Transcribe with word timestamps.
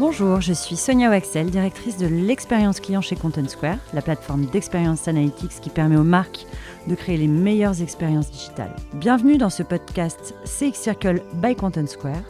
Bonjour, 0.00 0.40
je 0.40 0.54
suis 0.54 0.76
Sonia 0.76 1.10
Waxel, 1.10 1.50
directrice 1.50 1.98
de 1.98 2.06
l'expérience 2.06 2.80
client 2.80 3.02
chez 3.02 3.16
Content 3.16 3.46
Square, 3.46 3.76
la 3.92 4.00
plateforme 4.00 4.46
d'expérience 4.46 5.06
analytics 5.08 5.60
qui 5.60 5.68
permet 5.68 5.98
aux 5.98 6.04
marques 6.04 6.46
de 6.86 6.94
créer 6.94 7.18
les 7.18 7.28
meilleures 7.28 7.82
expériences 7.82 8.30
digitales. 8.30 8.74
Bienvenue 8.94 9.36
dans 9.36 9.50
ce 9.50 9.62
podcast 9.62 10.34
CX 10.46 10.72
Circle 10.72 11.22
by 11.34 11.54
Content 11.54 11.86
Square. 11.86 12.22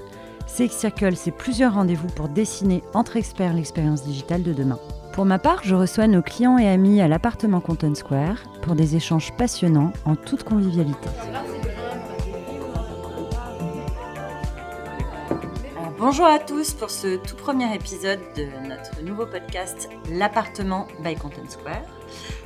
CX 0.49 0.71
Circle, 0.71 1.15
c'est 1.15 1.31
plusieurs 1.31 1.75
rendez-vous 1.75 2.09
pour 2.09 2.29
dessiner 2.29 2.83
entre 2.93 3.17
experts 3.17 3.55
l'expérience 3.55 4.03
digitale 4.03 4.43
de 4.43 4.53
demain. 4.53 4.81
Pour 5.13 5.25
ma 5.25 5.39
part, 5.39 5.61
je 5.63 5.77
reçois 5.77 6.09
nos 6.09 6.23
clients 6.23 6.59
et 6.59 6.67
amis 6.67 7.01
à 7.01 7.07
l'appartement 7.07 7.61
Content 7.61 7.95
Square 7.95 8.39
pour 8.63 8.75
des 8.75 8.97
échanges 8.97 9.31
passionnants 9.37 9.93
en 10.07 10.17
toute 10.17 10.43
convivialité. 10.43 11.09
Bonjour 16.01 16.25
à 16.25 16.39
tous 16.39 16.73
pour 16.73 16.89
ce 16.89 17.17
tout 17.17 17.37
premier 17.37 17.75
épisode 17.75 18.21
de 18.35 18.47
notre 18.67 19.03
nouveau 19.03 19.27
podcast 19.27 19.91
L'appartement 20.11 20.89
by 21.05 21.15
Content 21.15 21.47
Square. 21.47 21.83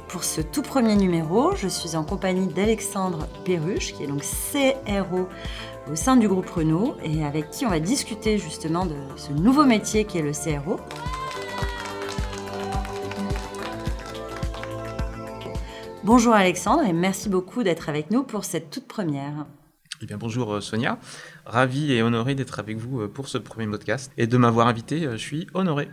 Pour 0.09 0.25
ce 0.25 0.41
tout 0.41 0.63
premier 0.63 0.97
numéro, 0.97 1.55
je 1.55 1.69
suis 1.69 1.95
en 1.95 2.03
compagnie 2.03 2.49
d'Alexandre 2.49 3.29
Perruche, 3.45 3.95
qui 3.95 4.03
est 4.03 4.07
donc 4.09 4.23
CRO 4.23 5.29
au 5.89 5.95
sein 5.95 6.17
du 6.17 6.27
groupe 6.27 6.51
Renault 6.51 6.97
et 7.05 7.25
avec 7.25 7.51
qui 7.51 7.65
on 7.65 7.69
va 7.71 7.79
discuter 7.79 8.39
justement 8.39 8.87
de 8.87 8.97
ce 9.15 9.31
nouveau 9.31 9.65
métier 9.65 10.05
qui 10.05 10.19
est 10.19 10.23
le 10.23 10.33
CRO. 10.33 10.81
Bonjour 16.03 16.35
Alexandre 16.35 16.83
et 16.83 16.93
merci 16.93 17.29
beaucoup 17.29 17.63
d'être 17.63 17.89
avec 17.89 18.11
nous 18.11 18.25
pour 18.25 18.45
cette 18.45 18.71
toute 18.71 18.89
première. 18.89 19.47
Eh 20.03 20.07
bien, 20.07 20.17
bonjour 20.17 20.55
euh, 20.55 20.61
Sonia, 20.61 20.99
ravi 21.47 21.93
et 21.93 22.03
honoré 22.03 22.35
d'être 22.35 22.59
avec 22.59 22.79
vous 22.79 23.03
euh, 23.03 23.09
pour 23.09 23.29
ce 23.29 23.39
premier 23.39 23.67
podcast 23.69 24.11
et 24.17 24.27
de 24.27 24.37
m'avoir 24.37 24.67
invité, 24.67 25.07
euh, 25.07 25.13
je 25.13 25.23
suis 25.23 25.47
honoré. 25.55 25.89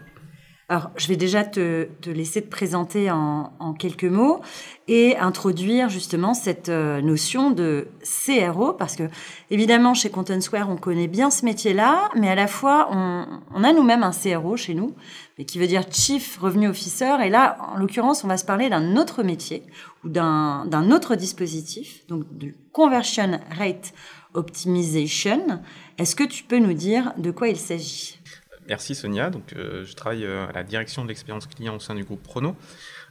Alors, 0.72 0.90
je 0.96 1.10
vais 1.10 1.18
déjà 1.18 1.44
te, 1.44 1.90
laisser 2.06 2.42
te 2.42 2.50
présenter 2.50 3.12
en, 3.12 3.76
quelques 3.78 4.06
mots 4.06 4.40
et 4.88 5.18
introduire 5.18 5.90
justement 5.90 6.34
cette 6.34 6.70
notion 6.70 7.52
de 7.52 7.90
CRO, 8.04 8.72
parce 8.72 8.96
que 8.96 9.04
évidemment, 9.50 9.94
chez 9.94 10.10
Content 10.10 10.40
Square, 10.40 10.70
on 10.70 10.78
connaît 10.78 11.10
bien 11.10 11.30
ce 11.30 11.44
métier-là, 11.44 12.10
mais 12.16 12.30
à 12.30 12.36
la 12.36 12.48
fois, 12.48 12.88
on, 12.90 13.26
on 13.54 13.66
a 13.66 13.74
nous-mêmes 13.74 14.04
un 14.04 14.12
CRO 14.12 14.56
chez 14.56 14.74
nous, 14.74 14.96
mais 15.38 15.44
qui 15.44 15.60
veut 15.60 15.68
dire 15.68 15.84
Chief 15.92 16.38
Revenue 16.38 16.70
Officer. 16.70 17.18
Et 17.22 17.30
là, 17.30 17.58
en 17.74 17.78
l'occurrence, 17.78 18.24
on 18.24 18.30
va 18.30 18.38
se 18.38 18.46
parler 18.46 18.70
d'un 18.70 18.96
autre 18.96 19.24
métier 19.24 19.64
ou 20.06 20.08
d'un 20.08 20.92
autre 20.92 21.18
dispositif, 21.18 22.08
donc 22.08 22.24
de 22.38 22.54
Conversion 22.72 23.42
Rate 23.58 23.92
Optimization. 24.36 25.62
Est-ce 25.98 26.16
que 26.16 26.24
tu 26.24 26.46
peux 26.46 26.60
nous 26.60 26.72
dire 26.72 27.12
de 27.18 27.32
quoi 27.32 27.50
il 27.50 27.58
s'agit? 27.58 28.22
Merci 28.68 28.96
Sonia. 28.96 29.30
Donc, 29.30 29.54
euh, 29.54 29.86
je 29.86 29.94
travaille 29.94 30.26
euh, 30.26 30.48
à 30.48 30.52
la 30.52 30.64
direction 30.64 31.04
de 31.04 31.10
l'expérience 31.10 31.48
client 31.48 31.76
au 31.76 31.80
sein 31.80 31.96
du 31.96 32.04
groupe 32.04 32.22
Prono. 32.22 32.56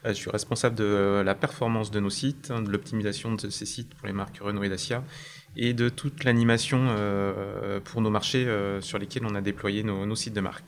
Euh, 0.05 0.11
je 0.11 0.15
suis 0.15 0.31
responsable 0.31 0.77
de 0.77 1.23
la 1.25 1.35
performance 1.35 1.91
de 1.91 2.01
nos 2.01 2.11
sites, 2.11 2.51
hein, 2.51 2.63
de 2.63 2.71
l'optimisation 2.71 3.35
de 3.35 3.51
ces 3.51 3.67
sites 3.67 3.95
pour 3.95 4.07
les 4.07 4.13
marques 4.13 4.39
Renault 4.41 4.63
et 4.63 4.69
Dacia 4.69 5.03
et 5.57 5.75
de 5.75 5.89
toute 5.89 6.23
l'animation 6.23 6.95
pour 7.83 8.01
nos 8.01 8.11
marchés 8.11 8.47
sur 8.83 8.99
lesquels 8.99 9.27
on 9.27 9.35
a 9.35 9.41
déployé 9.41 9.83
nos, 9.83 10.15
sites 10.15 10.33
de 10.33 10.41
marque. 10.41 10.65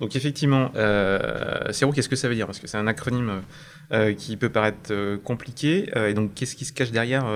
Donc 0.00 0.16
effectivement, 0.16 0.72
euh, 0.76 1.70
CRO, 1.78 1.92
qu'est-ce 1.92 2.08
que 2.08 2.16
ça 2.16 2.26
veut 2.30 2.34
dire? 2.34 2.46
Parce 2.46 2.58
que 2.58 2.66
c'est 2.66 2.78
un 2.78 2.86
acronyme 2.86 3.42
qui 4.16 4.38
peut 4.38 4.48
paraître 4.48 5.16
compliqué. 5.16 5.90
Et 6.08 6.14
donc 6.14 6.32
qu'est-ce 6.32 6.56
qui 6.56 6.64
se 6.64 6.72
cache 6.72 6.90
derrière 6.90 7.26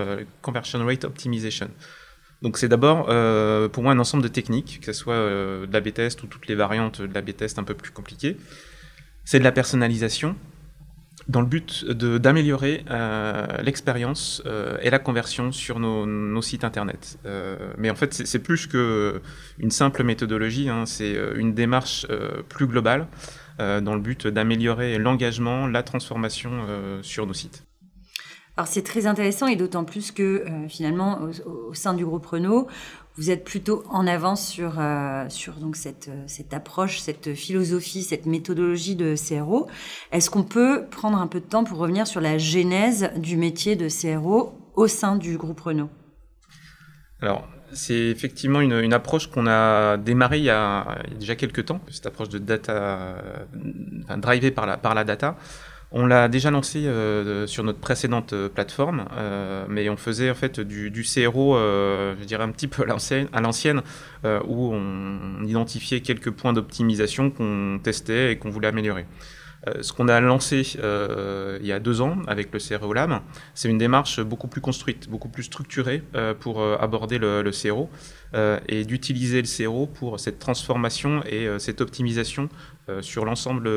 Conversion 0.41 0.83
Rate 0.87 1.05
Optimization? 1.05 1.69
Donc 2.43 2.59
c'est 2.59 2.69
d'abord 2.69 3.07
pour 3.71 3.83
moi 3.83 3.93
un 3.93 3.99
ensemble 3.99 4.23
de 4.23 4.29
techniques, 4.29 4.81
que 4.81 4.93
ce 4.93 4.93
soit 4.93 5.17
de 5.17 5.73
la 5.73 5.81
B-test 5.81 6.23
ou 6.23 6.27
toutes 6.27 6.47
les 6.47 6.55
variantes 6.55 7.03
de 7.03 7.13
la 7.13 7.21
B-test 7.21 7.59
un 7.59 7.65
peu 7.65 7.75
plus 7.75 7.91
compliquées. 7.91 8.37
C'est 9.25 9.39
de 9.39 9.45
la 9.45 9.53
personnalisation, 9.53 10.37
dans 11.29 11.43
le 11.43 11.47
but 11.47 11.85
d'améliorer 11.87 12.85
euh, 12.91 13.47
l'expérience 13.63 14.43
euh, 14.47 14.79
et 14.83 14.91
la 14.91 14.99
conversion 14.99 15.53
sur 15.53 15.79
nos, 15.79 16.43
sites 16.43 16.65
internet. 16.65 17.19
Euh, 17.27 17.57
mais 17.77 17.91
en 17.91 17.95
fait, 17.95 18.15
c'est 18.15 18.39
plus 18.39 18.67
qu'une 18.67 19.71
simple 19.71 20.03
méthodologie, 20.05 20.69
hein, 20.69 20.87
c'est 20.87 21.15
euh, 21.15 21.35
une 21.37 21.55
démarche 21.55 22.07
euh, 22.11 22.43
plus 22.49 22.67
globale 22.67 23.07
dans 23.59 23.97
le 23.97 24.01
but 24.01 24.29
d'améliorer 24.29 24.99
l'engagement, 24.99 25.67
la 25.67 25.83
transformation 25.83 26.65
sur 27.03 27.27
nos 27.27 27.35
sites. 27.35 27.68
Alors 28.59 28.67
c'est 28.67 28.83
très 28.83 29.07
intéressant 29.07 29.47
et 29.47 29.55
d'autant 29.55 29.85
plus 29.85 30.11
que 30.11 30.45
finalement 30.69 31.21
au, 31.47 31.75
sein 31.75 31.95
du 31.95 32.05
groupe 32.05 32.27
Renault, 32.27 32.67
vous 33.15 33.31
êtes 33.31 33.45
plutôt 33.45 33.85
en 33.89 34.05
avance 34.05 34.45
sur, 34.45 34.81
euh, 34.81 35.27
euh, 35.29 36.25
cette 36.27 36.53
approche, 36.53 36.99
cette 36.99 37.35
philosophie, 37.35 38.03
cette 38.03 38.27
méthodologie 38.27 38.97
de 38.97 39.15
CRO. 39.15 39.69
Est-ce 40.11 40.29
qu'on 40.29 40.43
peut 40.43 40.87
prendre 40.91 41.19
un 41.19 41.29
peu 41.29 41.39
de 41.39 41.45
temps 41.45 41.63
pour 41.63 41.79
revenir 41.79 42.09
sur 42.09 42.21
la 42.21 42.37
genèse 42.37 43.13
du 43.17 43.37
métier 43.37 43.77
de 43.77 43.87
CRO 43.89 44.59
au 44.75 44.89
sein 44.89 45.15
du 45.15 45.37
groupe 45.37 45.61
Renault? 45.61 45.91
Alors, 47.23 47.47
c'est 47.73 48.09
effectivement 48.09 48.61
une, 48.61 48.73
une 48.73 48.93
approche 48.93 49.29
qu'on 49.29 49.47
a 49.47 49.99
démarrée 49.99 50.39
il 50.39 50.45
y 50.45 50.51
a, 50.51 50.99
déjà 51.17 51.37
quelques 51.37 51.67
temps, 51.67 51.81
cette 51.93 52.07
approche 52.07 52.29
de 52.29 52.39
data, 52.39 53.23
enfin, 54.03 54.19
drivée 54.19 54.51
par 54.51 54.81
par 54.81 54.97
la 54.97 55.05
data. 55.05 55.37
On 55.91 56.07
l'a 56.07 56.29
déjà 56.29 56.51
lancé 56.51 56.87
euh, 56.87 57.47
sur 57.47 57.65
notre 57.65 57.79
précédente 57.79 58.35
euh, 58.35 58.51
plateforme, 58.51 59.07
euh, 59.17 59.65
mais 59.69 59.89
on 59.89 59.97
faisait 59.97 60.31
en 60.31 60.35
fait 60.35 60.61
du, 60.61 61.03
CRO, 61.03 61.57
je 61.57 62.25
dirais 62.25 62.45
un 62.45 62.51
petit 62.51 62.69
peu 62.69 62.83
à 62.83 63.41
l'ancienne, 63.41 63.83
où 64.25 64.73
on 64.73 65.45
identifiait 65.45 66.01
quelques 66.01 66.31
points 66.31 66.53
d'optimisation 66.53 67.31
qu'on 67.31 67.81
testait 67.83 68.33
et 68.33 68.39
qu'on 68.39 68.51
voulait 68.51 68.69
améliorer. 68.69 69.07
Ce 69.83 69.93
qu'on 69.93 70.09
a 70.09 70.21
lancé 70.21 70.77
il 70.77 71.67
y 71.67 71.73
a 71.73 71.81
deux 71.81 72.01
ans 72.01 72.19
avec 72.27 72.53
le 72.53 72.59
CRO 72.59 72.93
Lab, 72.93 73.21
c'est 73.55 73.69
une 73.69 73.79
démarche 73.79 74.21
beaucoup 74.21 74.49
plus 74.49 74.61
construite, 74.61 75.09
beaucoup 75.09 75.29
plus 75.29 75.45
structurée 75.45 76.03
pour 76.41 76.63
aborder 76.63 77.19
le, 77.19 77.43
le 77.43 77.51
CRO 77.51 77.91
et 78.69 78.85
d'utiliser 78.85 79.43
le 79.43 79.49
CRO 79.49 79.87
pour 79.87 80.21
cette 80.21 80.39
transformation 80.39 81.23
et 81.25 81.49
cette 81.59 81.81
optimisation 81.81 82.49
sur 83.01 83.25
l'ensemble 83.25 83.69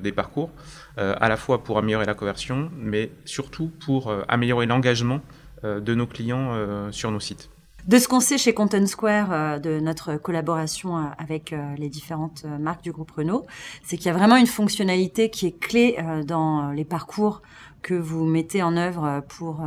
des 0.00 0.12
parcours. 0.12 0.50
Euh, 0.98 1.14
à 1.20 1.30
la 1.30 1.38
fois 1.38 1.64
pour 1.64 1.78
améliorer 1.78 2.04
la 2.04 2.12
conversion, 2.12 2.70
mais 2.76 3.10
surtout 3.24 3.70
pour 3.84 4.10
euh, 4.10 4.22
améliorer 4.28 4.66
l'engagement 4.66 5.20
euh, 5.64 5.80
de 5.80 5.94
nos 5.94 6.06
clients 6.06 6.90
sur 6.90 7.10
nos 7.10 7.20
sites. 7.20 7.48
De 7.86 7.98
ce 7.98 8.06
qu'on 8.06 8.20
sait 8.20 8.38
chez 8.38 8.54
Content 8.54 8.86
Square, 8.86 9.60
de 9.60 9.80
notre 9.80 10.16
collaboration 10.16 11.10
avec 11.18 11.52
les 11.78 11.88
différentes 11.88 12.44
marques 12.44 12.82
du 12.84 12.92
groupe 12.92 13.10
Renault, 13.10 13.44
c'est 13.82 13.96
qu'il 13.96 14.06
y 14.06 14.10
a 14.10 14.12
vraiment 14.12 14.36
une 14.36 14.46
fonctionnalité 14.46 15.30
qui 15.30 15.46
est 15.46 15.58
clé 15.58 15.98
dans 16.24 16.70
les 16.70 16.84
parcours 16.84 17.42
que 17.82 17.94
vous 17.94 18.24
mettez 18.24 18.62
en 18.62 18.76
œuvre 18.76 19.22
pour, 19.28 19.62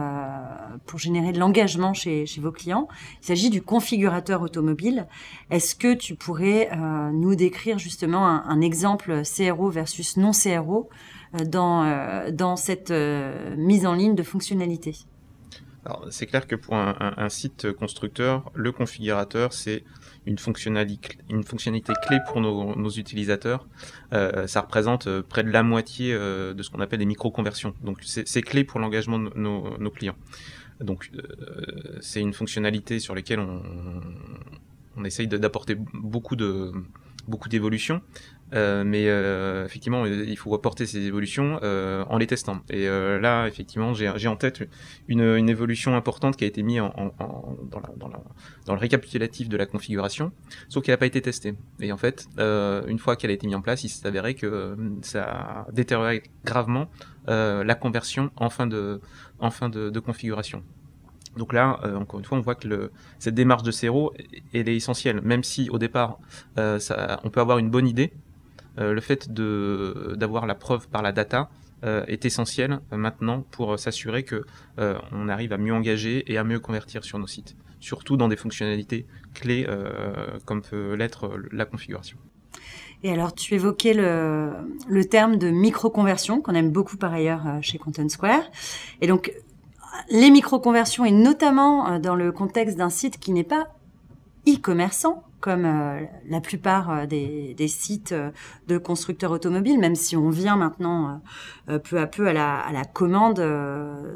pour 0.85 0.99
générer 0.99 1.31
de 1.31 1.39
l'engagement 1.39 1.93
chez, 1.93 2.25
chez 2.25 2.41
vos 2.41 2.51
clients. 2.51 2.87
Il 3.21 3.25
s'agit 3.25 3.49
du 3.49 3.61
configurateur 3.61 4.41
automobile. 4.41 5.07
Est-ce 5.51 5.75
que 5.75 5.93
tu 5.93 6.15
pourrais 6.15 6.69
nous 7.13 7.35
décrire 7.35 7.77
justement 7.77 8.27
un, 8.27 8.43
un 8.47 8.61
exemple 8.61 9.21
CRO 9.25 9.69
versus 9.69 10.17
non 10.17 10.31
CRO 10.31 10.89
dans, 11.43 11.83
euh, 11.83 12.31
dans 12.31 12.55
cette 12.55 12.91
euh, 12.91 13.55
mise 13.57 13.85
en 13.85 13.93
ligne 13.93 14.15
de 14.15 14.23
fonctionnalités? 14.23 14.95
C'est 16.09 16.25
clair 16.25 16.47
que 16.47 16.56
pour 16.56 16.75
un, 16.75 17.29
site 17.29 17.72
constructeur, 17.73 18.51
le 18.56 18.72
configurateur, 18.72 19.53
c'est 19.53 19.84
une 20.25 20.38
fonctionnalité, 20.38 21.18
clé 21.28 22.19
pour 22.28 22.41
nos, 22.41 22.90
utilisateurs. 22.90 23.68
Euh, 24.13 24.47
ça 24.47 24.62
représente 24.62 25.07
euh, 25.07 25.22
près 25.22 25.44
de 25.44 25.51
la 25.51 25.63
moitié 25.63 26.13
euh, 26.13 26.53
de 26.53 26.63
ce 26.63 26.69
qu'on 26.69 26.79
appelle 26.79 27.00
des 27.00 27.06
micro-conversions. 27.06 27.75
Donc 27.84 28.00
c'est 28.03 28.41
clé 28.41 28.64
pour 28.64 28.79
l'engagement 28.79 29.20
de 29.20 29.29
nos, 29.35 29.91
clients. 29.91 30.16
Donc 30.79 31.11
c'est 32.02 32.22
une 32.22 32.34
fonctionnalité 32.34 32.99
sur 32.99 33.16
laquelle 33.16 33.40
on, 33.40 33.61
on 34.97 35.03
essaye 35.03 35.28
d'apporter 35.28 35.76
beaucoup 35.93 36.35
de 36.35 36.72
beaucoup 37.28 37.49
d'évolutions. 37.49 38.02
Euh, 38.55 38.84
mais 38.84 39.07
euh, 39.07 39.66
effectivement, 39.66 40.05
il 40.05 40.37
faut 40.37 40.49
reporter 40.49 40.85
ces 40.85 41.05
évolutions 41.05 41.59
euh, 41.63 42.03
en 42.09 42.17
les 42.17 42.28
testant. 42.28 42.61
Et 42.69 42.87
euh, 42.87 43.19
là, 43.19 43.47
effectivement, 43.47 43.93
j'ai 43.93 44.28
en 44.28 44.35
tête 44.35 44.63
une, 45.07 45.22
une, 45.22 45.49
évolution 45.49 45.96
importante 45.96 46.37
qui 46.37 46.43
a 46.43 46.47
été 46.47 46.63
mise 46.63 46.81
en, 46.81 46.93
en, 46.96 47.57
dans, 47.69 47.79
la, 47.79 47.90
dans, 47.97 48.07
la, 48.07 48.22
dans, 48.66 48.73
le 48.73 48.79
récapitulatif 48.79 49.49
de 49.49 49.57
la 49.57 49.66
configuration, 49.66 50.31
sauf 50.69 50.84
qu'elle 50.84 50.93
n'a 50.93 50.97
pas 50.97 51.05
été 51.05 51.22
testée. 51.22 51.55
Et 51.79 51.91
en 51.91 51.97
fait, 51.97 52.28
euh, 52.40 52.85
une 52.87 52.99
fois 52.99 53.16
qu'elle 53.16 53.31
a 53.31 53.34
été 53.34 53.47
mise 53.47 53.55
en 53.55 53.61
place, 53.61 53.84
il 53.84 53.90
s'est 53.90 54.07
avéré 54.07 54.35
que 54.35 54.78
ça 55.02 55.23
a 55.23 55.72
détérioré 55.72 56.23
gravement 56.43 56.90
la 57.28 57.75
conversion 57.75 58.29
en 58.35 58.49
fin 58.49 58.67
de, 58.67 59.02
en 59.40 59.49
fin 59.49 59.69
de, 59.69 59.90
de 59.90 59.99
configuration. 59.99 60.63
Donc 61.37 61.53
là, 61.53 61.79
euh, 61.84 61.96
encore 61.97 62.19
une 62.19 62.25
fois, 62.25 62.37
on 62.37 62.41
voit 62.41 62.55
que 62.55 62.67
le, 62.67 62.91
cette 63.19 63.35
démarche 63.35 63.63
de 63.63 63.72
CRO, 63.72 64.13
elle 64.53 64.69
est 64.69 64.75
essentielle. 64.75 65.22
Même 65.22 65.43
si 65.43 65.69
au 65.69 65.78
départ, 65.78 66.19
euh, 66.57 66.79
ça, 66.79 67.19
on 67.23 67.29
peut 67.29 67.41
avoir 67.41 67.57
une 67.57 67.69
bonne 67.69 67.87
idée, 67.87 68.13
euh, 68.13 68.24
le 68.77 69.01
fait 69.01 69.31
d'avoir 69.31 70.45
la 70.45 70.55
preuve 70.55 70.87
par 70.89 71.01
la 71.01 71.11
data 71.11 71.49
euh, 71.83 72.03
est 72.07 72.25
essentiel 72.25 72.79
euh, 72.93 72.97
maintenant 72.97 73.43
pour 73.51 73.77
s'assurer 73.77 74.23
que 74.23 74.43
on 74.77 75.29
arrive 75.29 75.53
à 75.53 75.57
mieux 75.57 75.73
engager 75.73 76.23
et 76.31 76.37
à 76.37 76.43
mieux 76.43 76.59
convertir 76.59 77.03
sur 77.03 77.19
nos 77.19 77.27
sites. 77.27 77.55
Surtout 77.79 78.17
dans 78.17 78.27
des 78.27 78.35
fonctionnalités 78.35 79.05
clés 79.33 79.67
comme 80.45 80.61
peut 80.61 80.95
l'être 80.95 81.37
la 81.51 81.66
configuration. 81.66 82.17
Et 83.03 83.11
alors, 83.11 83.35
tu 83.35 83.53
évoquais 83.53 83.93
le, 83.93 84.51
le 84.87 85.05
terme 85.05 85.37
de 85.37 85.49
micro-conversion, 85.49 86.41
qu'on 86.41 86.55
aime 86.55 86.71
beaucoup 86.71 86.97
par 86.97 87.13
ailleurs 87.13 87.43
chez 87.61 87.78
Content 87.78 88.09
Square. 88.09 88.43
Et 89.01 89.07
donc, 89.07 89.31
les 90.09 90.31
micro-conversions, 90.31 91.05
et 91.05 91.11
notamment 91.11 91.99
dans 91.99 92.16
le 92.16 92.31
contexte 92.31 92.78
d'un 92.78 92.89
site 92.89 93.19
qui 93.19 93.31
n'est 93.31 93.43
pas 93.43 93.67
e-commerçant, 94.47 95.23
comme 95.45 95.65
euh, 95.65 96.03
la 96.27 96.41
plupart 96.41 96.89
euh, 96.89 97.05
des, 97.05 97.67
sites 97.67 98.13
euh, 98.13 98.31
de 98.67 98.79
constructeurs 98.79 99.29
automobiles, 99.29 99.77
même 99.77 99.93
si 99.93 100.17
on 100.17 100.31
vient 100.31 100.55
maintenant 100.55 101.21
peu 101.83 101.99
à 101.99 102.07
peu 102.07 102.27
à 102.27 102.33
la, 102.33 102.83
commande 102.91 103.41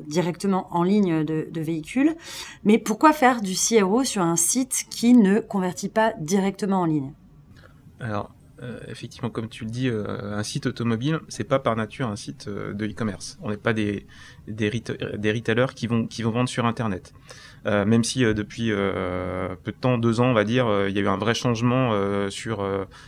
directement 0.07 0.67
en 0.75 0.81
ligne 0.81 1.23
de, 1.23 1.61
véhicules. 1.61 2.15
Mais 2.63 2.79
pourquoi 2.79 3.13
faire 3.13 3.41
du 3.41 3.53
CRO 3.53 4.03
sur 4.03 4.23
un 4.23 4.35
site 4.35 4.85
qui 4.89 5.13
ne 5.13 5.39
convertit 5.39 5.89
pas 5.89 6.13
directement 6.19 6.81
en 6.81 6.85
ligne? 6.85 7.13
Alors, 7.99 8.31
effectivement, 8.87 9.29
comme 9.29 9.49
tu 9.49 9.65
le 9.65 9.69
dis, 9.69 9.89
un 9.89 10.43
site 10.43 10.65
automobile, 10.65 11.19
c'est 11.27 11.43
pas 11.43 11.59
par 11.59 11.75
nature 11.75 12.07
un 12.07 12.15
site 12.15 12.49
de 12.49 12.85
e-commerce. 12.87 13.37
On 13.41 13.49
n'est 13.49 13.57
pas 13.57 13.73
des, 13.73 14.07
des, 14.47 14.69
des, 15.17 15.31
retailers 15.31 15.73
qui 15.75 15.87
vont, 15.87 16.07
qui 16.07 16.23
vont 16.23 16.31
vendre 16.31 16.49
sur 16.49 16.65
Internet. 16.65 17.13
Euh, 17.65 17.85
même 17.85 18.03
si 18.03 18.23
euh, 18.23 18.33
depuis 18.33 18.71
euh, 18.71 19.55
peu 19.63 19.71
de 19.71 19.77
temps, 19.77 19.97
deux 19.97 20.21
ans, 20.21 20.27
on 20.27 20.33
va 20.33 20.43
dire, 20.43 20.67
il 20.87 20.95
y 20.95 20.99
a 20.99 21.01
eu 21.01 21.07
un 21.07 21.17
vrai 21.17 21.33
changement 21.33 21.91
sur 22.29 22.65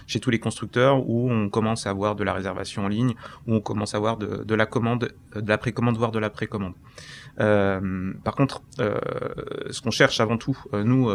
chez 0.07 0.19
tous 0.19 0.29
les 0.29 0.39
constructeurs 0.39 1.07
où 1.07 1.31
on 1.31 1.49
commence 1.49 1.87
à 1.87 1.89
avoir 1.89 2.15
de 2.15 2.23
la 2.23 2.33
réservation 2.33 2.85
en 2.85 2.87
ligne, 2.87 3.13
où 3.47 3.55
on 3.55 3.61
commence 3.61 3.93
à 3.93 3.97
avoir 3.97 4.17
de, 4.17 4.43
de 4.43 4.55
la 4.55 4.65
commande, 4.65 5.11
de 5.35 5.49
la 5.49 5.57
précommande, 5.57 5.97
voire 5.97 6.11
de 6.11 6.19
la 6.19 6.29
précommande. 6.29 6.73
Euh, 7.39 8.13
par 8.23 8.35
contre, 8.35 8.61
euh, 8.79 8.99
ce 9.69 9.81
qu'on 9.81 9.91
cherche 9.91 10.19
avant 10.19 10.37
tout, 10.37 10.57
euh, 10.73 10.83
nous, 10.83 11.09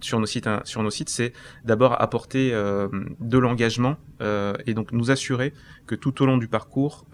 sur 0.00 0.20
nos 0.20 0.26
sites, 0.26 0.46
hein, 0.46 0.60
sur 0.64 0.82
nos 0.82 0.90
sites, 0.90 1.08
c'est 1.08 1.32
d'abord 1.64 2.00
apporter 2.00 2.50
de 2.50 3.38
l'engagement 3.38 3.96
et 4.20 4.74
donc 4.74 4.92
nous 4.92 5.10
assurer 5.10 5.52
que 5.86 5.94
tout 5.94 6.22
au 6.22 6.26
long 6.26 6.38
du 6.38 6.48
parcours, 6.48 7.06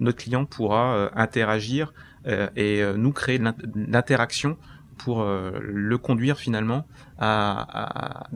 notre 0.00 0.18
client 0.18 0.44
pourra 0.44 1.10
interagir 1.14 1.92
et 2.26 2.82
nous 2.96 3.12
créer 3.12 3.38
l'interaction 3.38 4.56
pour 4.96 5.24
le 5.24 5.98
conduire 5.98 6.38
finalement 6.38 6.86
à, 7.18 8.28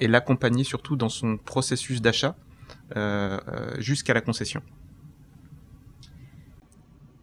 et 0.00 0.08
l'accompagner 0.08 0.64
surtout 0.64 0.96
dans 0.96 1.08
son 1.08 1.36
processus 1.36 2.02
d'achat 2.02 2.36
jusqu'à 3.78 4.14
la 4.14 4.20
concession. 4.20 4.62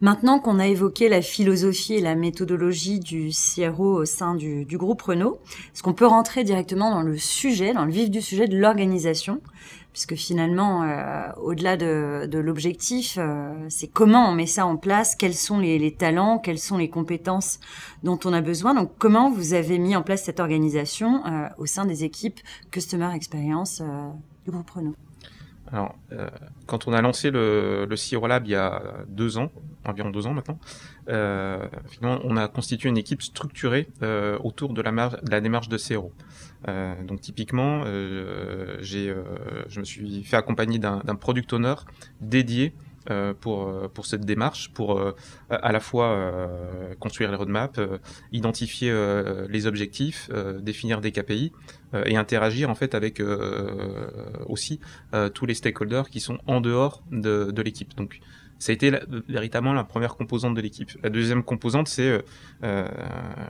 Maintenant 0.00 0.38
qu'on 0.38 0.60
a 0.60 0.68
évoqué 0.68 1.08
la 1.08 1.22
philosophie 1.22 1.94
et 1.94 2.00
la 2.00 2.14
méthodologie 2.14 3.00
du 3.00 3.30
CRO 3.30 4.00
au 4.00 4.04
sein 4.04 4.36
du, 4.36 4.64
groupe 4.70 5.02
Renault, 5.02 5.40
est-ce 5.74 5.82
qu'on 5.82 5.92
peut 5.92 6.06
rentrer 6.06 6.44
directement 6.44 6.90
dans 6.90 7.02
le 7.02 7.16
sujet, 7.16 7.72
dans 7.72 7.84
le 7.84 7.90
vif 7.90 8.08
du 8.08 8.22
sujet 8.22 8.46
de 8.46 8.56
l'organisation? 8.56 9.40
Puisque 9.98 10.14
finalement, 10.14 10.84
euh, 10.84 11.32
au-delà 11.42 11.76
de, 11.76 12.38
l'objectif, 12.38 13.18
euh, 13.18 13.52
c'est 13.68 13.88
comment 13.88 14.30
on 14.30 14.32
met 14.32 14.46
ça 14.46 14.64
en 14.64 14.76
place, 14.76 15.16
quels 15.16 15.34
sont 15.34 15.58
les, 15.58 15.92
talents, 15.92 16.38
quelles 16.38 16.60
sont 16.60 16.78
les 16.78 16.88
compétences 16.88 17.58
dont 18.04 18.16
on 18.24 18.32
a 18.32 18.40
besoin. 18.40 18.74
Donc 18.74 18.92
comment 18.98 19.28
vous 19.28 19.54
avez 19.54 19.76
mis 19.76 19.96
en 19.96 20.02
place 20.02 20.22
cette 20.22 20.38
organisation 20.38 21.26
euh, 21.26 21.48
au 21.58 21.66
sein 21.66 21.84
des 21.84 22.04
équipes 22.04 22.38
Customer 22.70 23.10
Experience 23.12 23.82
du 24.44 24.52
groupe 24.52 24.70
Renault? 24.70 24.94
Alors, 25.72 25.96
quand 26.66 26.86
on 26.86 26.92
a 26.92 27.02
lancé 27.02 27.32
le, 27.32 27.84
le 27.84 27.96
CIRO 27.96 28.28
Lab 28.28 28.46
il 28.46 28.50
y 28.50 28.54
a 28.54 28.80
deux 29.08 29.36
ans, 29.36 29.50
environ 29.84 30.10
deux 30.10 30.28
ans 30.28 30.32
maintenant, 30.32 30.60
finalement, 31.88 32.20
on 32.22 32.36
a 32.36 32.46
constitué 32.46 32.88
une 32.88 32.98
équipe 32.98 33.20
structurée 33.20 33.88
autour 34.44 34.74
de 34.74 34.80
la, 34.80 34.92
de 34.92 35.30
la, 35.30 35.40
démarche 35.40 35.68
de 35.68 35.76
CRO. 35.76 36.12
Euh, 36.66 36.94
donc 37.04 37.20
typiquement, 37.20 37.82
euh, 37.84 38.76
j'ai, 38.80 39.10
euh, 39.10 39.22
je 39.68 39.80
me 39.80 39.84
suis 39.84 40.24
fait 40.24 40.36
accompagner 40.36 40.78
d'un, 40.78 41.00
product 41.20 41.52
owner 41.52 41.74
dédié 42.20 42.74
euh, 43.10 43.32
pour, 43.32 43.72
pour 43.90 44.06
cette 44.06 44.24
démarche, 44.24 44.70
pour 44.72 45.00
à 45.50 45.72
la 45.72 45.80
fois 45.80 46.50
construire 46.98 47.30
les 47.30 47.36
roadmaps, 47.36 47.80
identifier 48.32 48.92
les 49.48 49.66
objectifs, 49.66 50.30
définir 50.60 51.00
des 51.00 51.12
KPI 51.12 51.52
et 52.06 52.16
interagir 52.16 52.70
en 52.70 52.74
fait 52.74 52.94
avec 52.94 53.22
aussi 54.46 54.80
tous 55.34 55.46
les 55.46 55.54
stakeholders 55.54 56.10
qui 56.10 56.20
sont 56.20 56.38
en 56.46 56.60
dehors 56.60 57.02
de, 57.10 57.50
de 57.50 57.62
l'équipe. 57.62 57.94
Donc 57.96 58.20
ça 58.58 58.72
a 58.72 58.74
été 58.74 58.92
véritablement 59.28 59.72
la 59.72 59.84
première 59.84 60.16
composante 60.16 60.54
de 60.54 60.60
l'équipe. 60.60 60.90
La 61.02 61.10
deuxième 61.10 61.44
composante, 61.44 61.88
c'est 61.88 62.24
euh, 62.64 62.88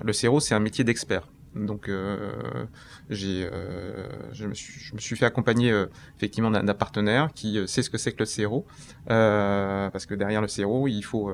le 0.04 0.12
CRO, 0.12 0.40
c'est 0.40 0.54
un 0.54 0.60
métier 0.60 0.84
d'expert. 0.84 1.28
Donc, 1.66 1.88
euh, 1.88 2.66
euh, 3.10 4.08
je, 4.32 4.46
me 4.46 4.54
suis, 4.54 4.80
je 4.80 4.94
me 4.94 4.98
suis 5.00 5.16
fait 5.16 5.26
accompagner 5.26 5.70
euh, 5.70 5.86
effectivement 6.16 6.50
d'un, 6.50 6.74
partenaire 6.74 7.30
qui 7.34 7.58
sait 7.66 7.82
ce 7.82 7.90
que 7.90 7.98
c'est 7.98 8.12
que 8.12 8.22
le 8.22 8.26
CRO, 8.26 8.66
parce 9.06 10.06
que 10.06 10.14
derrière 10.14 10.40
le 10.40 10.48
CRO, 10.48 10.86
il 10.86 11.02
faut 11.02 11.30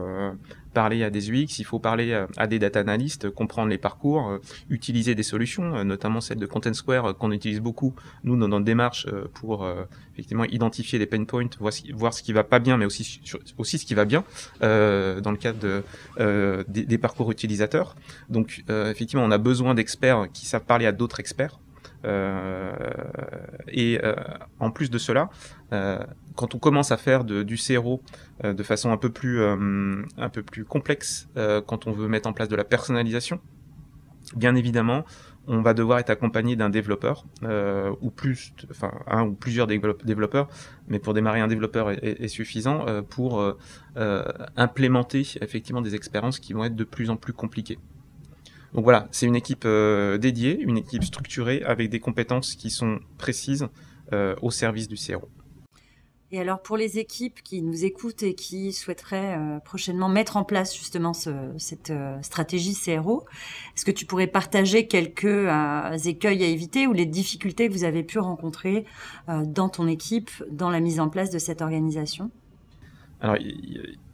parler 0.74 1.04
à 1.04 1.10
des 1.10 1.30
UX, 1.30 1.58
il 1.58 1.64
faut 1.64 1.78
parler 1.78 2.12
à, 2.36 2.46
des 2.46 2.58
data 2.58 2.80
analystes, 2.80 3.30
comprendre 3.30 3.70
les 3.70 3.78
parcours, 3.78 4.38
utiliser 4.68 5.14
des 5.14 5.22
solutions, 5.22 5.84
notamment 5.84 6.20
celle 6.20 6.38
de 6.38 6.46
Content 6.46 6.74
Square 6.74 7.16
qu'on 7.16 7.32
utilise 7.32 7.60
beaucoup 7.60 7.94
nous 8.24 8.36
dans 8.36 8.48
notre 8.48 8.64
démarche 8.64 9.06
pour 9.34 9.66
effectivement 10.12 10.44
identifier 10.44 10.98
les 10.98 11.06
pain 11.06 11.24
points, 11.24 11.48
voir, 11.58 12.12
ce 12.12 12.22
qui 12.22 12.32
va 12.32 12.44
pas 12.44 12.58
bien, 12.58 12.76
mais 12.76 12.84
aussi 12.84 13.04
ce 13.24 13.84
qui 13.84 13.94
va 13.94 14.04
bien 14.04 14.24
dans 14.60 15.30
le 15.30 15.36
cadre 15.36 15.58
de, 15.58 16.64
des, 16.68 16.84
des, 16.84 16.98
parcours 16.98 17.30
utilisateurs. 17.30 17.96
Donc 18.28 18.64
effectivement, 18.68 19.24
on 19.24 19.30
a 19.30 19.38
besoin 19.38 19.74
d'experts 19.74 20.26
qui 20.32 20.46
savent 20.46 20.64
parler 20.64 20.86
à 20.86 20.92
d'autres 20.92 21.20
experts. 21.20 21.58
Euh, 22.04 22.72
et 23.68 24.00
euh, 24.02 24.14
en 24.60 24.70
plus 24.70 24.90
de 24.90 24.98
cela, 24.98 25.30
euh, 25.72 25.98
quand 26.36 26.54
on 26.54 26.58
commence 26.58 26.92
à 26.92 26.96
faire 26.96 27.24
du 27.24 27.56
CRO 27.56 28.02
de 28.42 28.62
façon 28.62 28.90
un 28.90 28.96
peu 28.96 29.10
plus, 29.10 29.42
un 29.42 30.28
peu 30.32 30.42
plus 30.42 30.64
complexe, 30.64 31.28
quand 31.66 31.86
on 31.86 31.92
veut 31.92 32.08
mettre 32.08 32.28
en 32.28 32.32
place 32.32 32.48
de 32.48 32.56
la 32.56 32.64
personnalisation, 32.64 33.40
bien 34.36 34.54
évidemment, 34.56 35.04
on 35.46 35.60
va 35.60 35.74
devoir 35.74 35.98
être 35.98 36.10
accompagné 36.10 36.56
d'un 36.56 36.70
développeur 36.70 37.24
ou 38.00 38.10
plus, 38.10 38.52
enfin 38.70 38.92
un 39.06 39.22
ou 39.26 39.34
plusieurs 39.34 39.68
développeurs, 39.68 40.48
mais 40.88 40.98
pour 40.98 41.14
démarrer 41.14 41.40
un 41.40 41.46
développeur 41.46 41.90
est, 41.90 42.20
est 42.20 42.28
suffisant 42.28 42.84
pour 43.08 43.56
implémenter 44.56 45.26
effectivement 45.40 45.82
des 45.82 45.94
expériences 45.94 46.40
qui 46.40 46.52
vont 46.52 46.64
être 46.64 46.76
de 46.76 46.84
plus 46.84 47.10
en 47.10 47.16
plus 47.16 47.32
compliquées. 47.32 47.78
Donc 48.74 48.82
voilà, 48.82 49.06
c'est 49.12 49.26
une 49.26 49.36
équipe 49.36 49.64
euh, 49.66 50.18
dédiée, 50.18 50.60
une 50.60 50.76
équipe 50.76 51.04
structurée 51.04 51.62
avec 51.64 51.90
des 51.90 52.00
compétences 52.00 52.56
qui 52.56 52.70
sont 52.70 52.98
précises 53.18 53.68
euh, 54.12 54.34
au 54.42 54.50
service 54.50 54.88
du 54.88 54.96
CRO. 54.96 55.28
Et 56.32 56.40
alors 56.40 56.60
pour 56.60 56.76
les 56.76 56.98
équipes 56.98 57.40
qui 57.44 57.62
nous 57.62 57.84
écoutent 57.84 58.24
et 58.24 58.34
qui 58.34 58.72
souhaiteraient 58.72 59.38
euh, 59.38 59.60
prochainement 59.60 60.08
mettre 60.08 60.36
en 60.36 60.42
place 60.42 60.76
justement 60.76 61.12
cette 61.12 61.92
stratégie 62.22 62.74
CRO, 62.74 63.24
est-ce 63.76 63.84
que 63.84 63.92
tu 63.92 64.06
pourrais 64.06 64.26
partager 64.26 64.88
quelques 64.88 65.46
écueils 66.06 66.42
à 66.42 66.48
éviter 66.48 66.88
ou 66.88 66.92
les 66.92 67.06
difficultés 67.06 67.68
que 67.68 67.72
vous 67.72 67.84
avez 67.84 68.02
pu 68.02 68.18
rencontrer 68.18 68.84
dans 69.28 69.68
ton 69.68 69.86
équipe 69.86 70.30
dans 70.50 70.70
la 70.70 70.80
mise 70.80 70.98
en 70.98 71.08
place 71.08 71.30
de 71.30 71.38
cette 71.38 71.62
organisation? 71.62 72.32
Alors, 73.20 73.36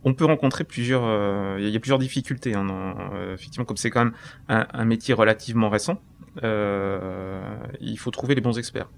on 0.05 0.15
peut 0.15 0.25
rencontrer 0.25 0.65
plusieurs, 0.65 1.03
euh, 1.05 1.57
il 1.61 1.69
y 1.69 1.77
a 1.77 1.81
plusieurs 1.81 1.99
difficultés. 1.99 2.55
Hein, 2.55 2.67
euh, 3.15 3.35
effectivement, 3.35 3.65
comme 3.65 3.77
c'est 3.77 3.91
quand 3.91 4.05
même 4.05 4.15
un, 4.49 4.85
métier 4.85 5.15
relativement 5.15 5.69
récent, 5.69 6.01
euh, 6.43 7.43
il 7.81 7.99
faut 7.99 8.11
trouver 8.11 8.35
les 8.35 8.41
bons 8.41 8.59
experts. 8.59 8.89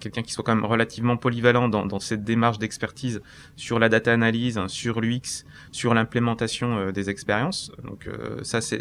Quelqu'un 0.00 0.22
qui 0.22 0.32
soit 0.32 0.44
quand 0.44 0.54
même 0.54 0.64
relativement 0.64 1.16
polyvalent 1.16 1.68
dans, 1.68 1.98
cette 1.98 2.22
démarche 2.22 2.58
d'expertise 2.58 3.20
sur 3.56 3.78
la 3.78 3.88
data 3.88 4.12
analyse, 4.12 4.60
sur 4.68 5.00
l'UX, 5.00 5.44
sur 5.72 5.92
l'implémentation 5.92 6.92
des 6.92 7.10
expériences. 7.10 7.72
Donc 7.82 8.08
ça, 8.42 8.60
c'est 8.60 8.78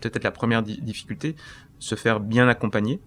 peut-être 0.00 0.24
la 0.24 0.30
première 0.30 0.62
difficulté, 0.62 1.36
se 1.80 1.96
faire 1.96 2.20
bien 2.20 2.48
accompagner. 2.48 2.98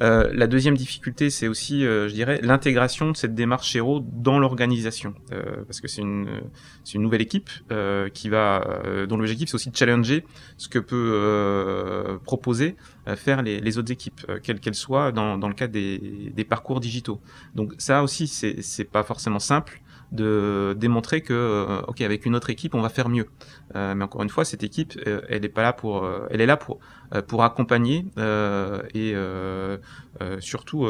Euh, 0.00 0.30
la 0.32 0.46
deuxième 0.46 0.76
difficulté, 0.76 1.30
c'est 1.30 1.46
aussi, 1.46 1.86
euh, 1.86 2.08
je 2.08 2.14
dirais, 2.14 2.40
l'intégration 2.42 3.12
de 3.12 3.16
cette 3.16 3.34
démarche 3.34 3.74
Hero 3.76 4.00
dans 4.00 4.38
l'organisation, 4.38 5.14
euh, 5.32 5.64
parce 5.66 5.80
que 5.80 5.88
c'est 5.88 6.02
une, 6.02 6.40
nouvelle 6.94 7.22
équipe 7.22 7.50
qui 8.12 8.28
va, 8.28 8.64
dont 9.08 9.16
l'objectif 9.16 9.48
c'est 9.48 9.54
aussi 9.54 9.70
de 9.70 9.76
challenger 9.76 10.24
ce 10.56 10.68
que 10.68 10.78
peut 10.78 12.18
proposer 12.24 12.76
faire 13.16 13.42
les, 13.42 13.78
autres 13.78 13.92
équipes, 13.92 14.20
quelles 14.42 14.60
qu'elles 14.60 14.74
soient, 14.74 15.12
dans, 15.12 15.36
le 15.36 15.54
cadre 15.54 15.72
des, 15.72 15.98
des 16.34 16.44
parcours 16.44 16.80
digitaux. 16.80 17.20
Donc 17.54 17.74
ça 17.78 18.02
aussi, 18.02 18.26
c'est 18.26 18.84
pas 18.84 19.02
forcément 19.02 19.38
simple 19.38 19.80
de 20.14 20.74
démontrer 20.78 21.20
que 21.20 21.82
ok 21.88 22.00
avec 22.00 22.24
une 22.24 22.34
autre 22.34 22.50
équipe 22.50 22.74
on 22.74 22.80
va 22.80 22.88
faire 22.88 23.08
mieux 23.08 23.26
mais 23.74 24.04
encore 24.04 24.22
une 24.22 24.30
fois 24.30 24.44
cette 24.44 24.62
équipe 24.62 24.98
elle 25.28 25.44
est 25.44 25.48
pas 25.48 25.62
là 25.62 25.72
pour 25.72 26.08
elle 26.30 26.40
est 26.40 26.46
là 26.46 26.56
pour 26.56 26.78
pour 27.26 27.44
accompagner 27.44 28.06
et 28.94 29.14
surtout 30.40 30.88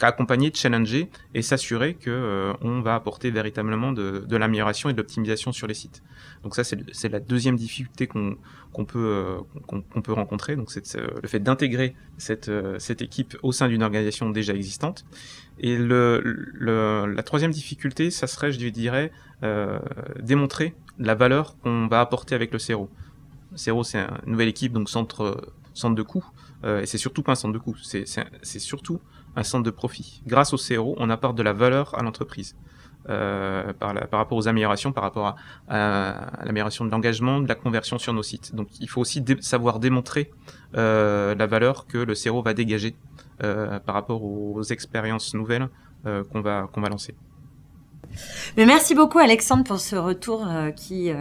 accompagner, 0.00 0.52
challenger 0.54 1.10
et 1.34 1.42
s'assurer 1.42 1.94
que 1.94 2.52
on 2.60 2.80
va 2.80 2.94
apporter 2.94 3.30
véritablement 3.30 3.92
de, 3.92 4.24
de 4.26 4.36
l'amélioration 4.36 4.88
et 4.88 4.92
de 4.92 4.98
l'optimisation 4.98 5.52
sur 5.52 5.66
les 5.66 5.74
sites. 5.74 6.02
Donc 6.42 6.54
ça, 6.54 6.64
c'est 6.64 7.08
la 7.08 7.20
deuxième 7.20 7.56
difficulté 7.56 8.06
qu'on 8.06 8.84
peut, 8.84 9.38
qu'on 9.66 10.02
peut 10.02 10.12
rencontrer. 10.12 10.56
Donc 10.56 10.70
c'est 10.70 10.96
le 10.96 11.28
fait 11.28 11.40
d'intégrer 11.40 11.94
cette, 12.18 12.50
cette 12.78 13.02
équipe 13.02 13.36
au 13.42 13.52
sein 13.52 13.68
d'une 13.68 13.82
organisation 13.82 14.30
déjà 14.30 14.54
existante. 14.54 15.04
Et 15.62 15.78
le, 15.78 16.20
le, 16.24 17.06
la 17.06 17.22
troisième 17.22 17.52
difficulté, 17.52 18.10
ça 18.10 18.26
serait, 18.26 18.52
je 18.52 18.68
dirais, 18.68 19.12
euh, 19.44 19.78
démontrer 20.20 20.74
la 20.98 21.14
valeur 21.14 21.56
qu'on 21.60 21.86
va 21.86 22.00
apporter 22.00 22.34
avec 22.34 22.52
le 22.52 22.58
CERO. 22.58 22.90
CERO, 23.54 23.84
c'est 23.84 24.00
une 24.26 24.32
nouvelle 24.32 24.48
équipe, 24.48 24.72
donc 24.72 24.90
centre, 24.90 25.52
centre 25.72 25.94
de 25.94 26.02
coût. 26.02 26.24
Euh, 26.64 26.82
et 26.82 26.86
c'est 26.86 26.98
surtout 26.98 27.22
pas 27.22 27.32
un 27.32 27.36
centre 27.36 27.54
de 27.54 27.58
coût, 27.58 27.76
c'est 27.82 28.06
surtout 28.58 29.00
un 29.36 29.42
centre 29.42 29.64
de 29.64 29.70
profit. 29.70 30.22
Grâce 30.26 30.52
au 30.52 30.56
CERO, 30.56 30.94
on 30.98 31.10
apporte 31.10 31.36
de 31.36 31.42
la 31.42 31.52
valeur 31.52 31.96
à 31.98 32.02
l'entreprise. 32.02 32.56
Euh, 33.08 33.72
par, 33.72 33.96
rapport 34.12 34.38
aux 34.38 34.46
améliorations, 34.46 34.92
par 34.92 35.02
rapport 35.02 35.34
à, 35.68 36.44
l'amélioration 36.44 36.84
de 36.84 36.90
l'engagement, 36.90 37.40
de 37.40 37.48
la 37.48 37.56
conversion 37.56 37.98
sur 37.98 38.12
nos 38.12 38.22
sites. 38.22 38.54
Donc 38.54 38.68
il 38.78 38.88
faut 38.88 39.00
aussi 39.00 39.24
savoir 39.40 39.80
démontrer 39.80 40.30
euh, 40.76 41.34
la 41.34 41.46
valeur 41.48 41.86
que 41.86 41.98
le 41.98 42.14
CERO 42.14 42.42
va 42.42 42.54
dégager 42.54 42.94
euh, 42.94 43.21
par 43.84 43.94
rapport 43.94 44.22
aux 44.22 44.62
expériences 44.62 45.34
nouvelles 45.34 45.68
euh, 46.04 46.24
qu'on 46.24 46.40
va, 46.40 46.68
qu'on 46.72 46.80
va 46.80 46.88
lancer. 46.88 47.14
Mais 48.56 48.66
merci 48.66 48.92
beaucoup 48.94 49.20
Alexandre 49.20 49.62
pour 49.62 49.78
ce 49.78 49.94
retour 49.94 50.44
euh, 50.46 50.72
qui, 50.72 51.12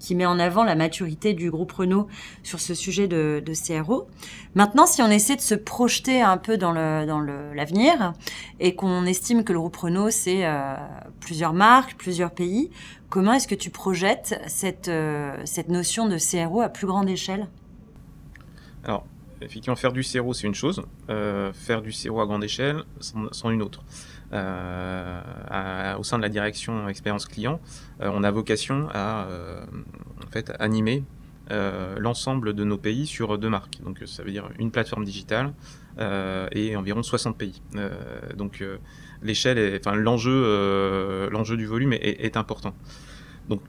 qui 0.00 0.14
met 0.14 0.24
en 0.24 0.38
avant 0.38 0.64
la 0.64 0.74
maturité 0.74 1.34
du 1.34 1.50
groupe 1.50 1.70
Renault 1.72 2.08
sur 2.42 2.58
ce 2.58 2.72
sujet 2.72 3.08
de, 3.08 3.42
de 3.44 3.52
CRO. 3.52 4.08
Maintenant, 4.54 4.86
si 4.86 5.02
on 5.02 5.08
essaie 5.08 5.36
de 5.36 5.42
se 5.42 5.54
projeter 5.54 6.22
un 6.22 6.38
peu 6.38 6.56
dans 6.56 6.72
le 6.72 7.04
dans 7.04 7.20
l'avenir 7.20 8.14
et 8.58 8.74
qu'on 8.74 9.04
estime 9.04 9.44
que 9.44 9.52
le 9.52 9.58
groupe 9.58 9.76
Renault 9.76 10.10
c'est 10.10 10.44
plusieurs 11.20 11.52
marques, 11.52 11.96
plusieurs 11.98 12.30
pays, 12.30 12.70
comment 13.10 13.34
est-ce 13.34 13.46
que 13.46 13.54
tu 13.54 13.68
projettes 13.68 14.40
cette 14.46 14.90
cette 15.44 15.68
notion 15.68 16.08
de 16.08 16.16
CRO 16.16 16.62
à 16.62 16.70
plus 16.70 16.86
grande 16.86 17.10
échelle? 17.10 17.48
Alors, 18.84 19.04
effectivement, 19.44 19.76
faire 19.76 19.92
du 19.92 20.02
CRO, 20.02 20.32
c'est 20.32 20.46
une 20.46 20.54
chose. 20.54 20.82
Euh, 21.10 21.52
faire 21.52 21.82
du 21.82 21.90
CRO 21.90 22.20
à 22.20 22.26
grande 22.26 22.44
échelle, 22.44 22.84
c'en 23.00 23.50
une 23.50 23.62
autre. 23.62 23.82
Euh, 24.32 25.96
au 25.98 26.02
sein 26.02 26.16
de 26.16 26.22
la 26.22 26.28
direction 26.28 26.88
expérience 26.88 27.26
client, 27.26 27.60
euh, 28.00 28.10
on 28.12 28.24
a 28.24 28.30
vocation 28.30 28.88
à 28.92 29.28
en 30.24 30.30
fait, 30.30 30.52
animer 30.58 31.04
l'ensemble 31.98 32.54
de 32.54 32.64
nos 32.64 32.78
pays 32.78 33.06
sur 33.06 33.36
deux 33.36 33.50
marques. 33.50 33.80
Donc 33.84 34.02
ça 34.06 34.22
veut 34.22 34.30
dire 34.30 34.48
une 34.58 34.70
plateforme 34.70 35.04
digitale 35.04 35.52
et 35.98 36.76
environ 36.76 37.02
60 37.02 37.36
pays. 37.36 37.60
donc 38.36 38.64
l'échelle, 39.22 39.78
enfin 39.78 39.94
l'enjeu, 39.94 41.28
l'enjeu 41.30 41.58
du 41.58 41.66
volume 41.66 41.92
est, 41.92 42.24
est 42.24 42.38
important. 42.38 42.74
Donc 43.50 43.60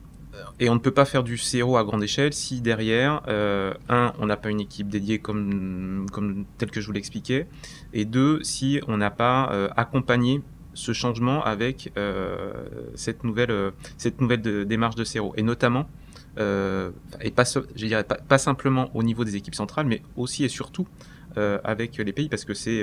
et 0.60 0.68
on 0.68 0.74
ne 0.74 0.80
peut 0.80 0.90
pas 0.90 1.04
faire 1.04 1.24
du 1.24 1.36
CRO 1.36 1.76
à 1.76 1.84
grande 1.84 2.02
échelle 2.02 2.32
si 2.32 2.60
derrière, 2.60 3.22
euh, 3.28 3.74
un, 3.88 4.12
on 4.18 4.26
n'a 4.26 4.36
pas 4.36 4.50
une 4.50 4.60
équipe 4.60 4.88
dédiée 4.88 5.18
comme, 5.18 6.06
comme 6.12 6.44
tel 6.58 6.70
que 6.70 6.80
je 6.80 6.86
vous 6.86 6.92
l'expliquais, 6.92 7.46
et 7.92 8.04
deux, 8.04 8.42
si 8.42 8.80
on 8.86 8.96
n'a 8.96 9.10
pas 9.10 9.50
euh, 9.52 9.68
accompagné 9.76 10.42
ce 10.74 10.92
changement 10.92 11.42
avec 11.44 11.92
euh, 11.96 12.52
cette 12.94 13.24
nouvelle, 13.24 13.72
cette 13.96 14.20
nouvelle 14.20 14.42
démarche 14.66 14.96
de 14.96 15.04
CRO, 15.04 15.32
et 15.36 15.42
notamment, 15.42 15.88
et 16.36 17.30
pas, 17.30 17.44
pas, 17.44 18.14
pas, 18.16 18.38
simplement 18.38 18.90
au 18.94 19.04
niveau 19.04 19.24
des 19.24 19.36
équipes 19.36 19.54
centrales, 19.54 19.86
mais 19.86 20.02
aussi 20.16 20.44
et 20.44 20.48
surtout 20.48 20.88
avec 21.36 21.96
les 21.96 22.12
pays, 22.12 22.28
parce 22.28 22.44
que 22.44 22.54
c'est 22.54 22.82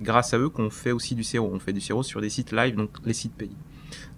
grâce 0.00 0.34
à 0.34 0.38
eux 0.38 0.50
qu'on 0.50 0.68
fait 0.68 0.92
aussi 0.92 1.14
du 1.14 1.22
CRO. 1.22 1.50
On 1.50 1.58
fait 1.58 1.72
du 1.72 1.80
CRO 1.80 2.02
sur 2.02 2.20
des 2.20 2.28
sites 2.28 2.52
live, 2.52 2.76
donc 2.76 2.90
les 3.06 3.14
sites 3.14 3.34
pays. 3.34 3.56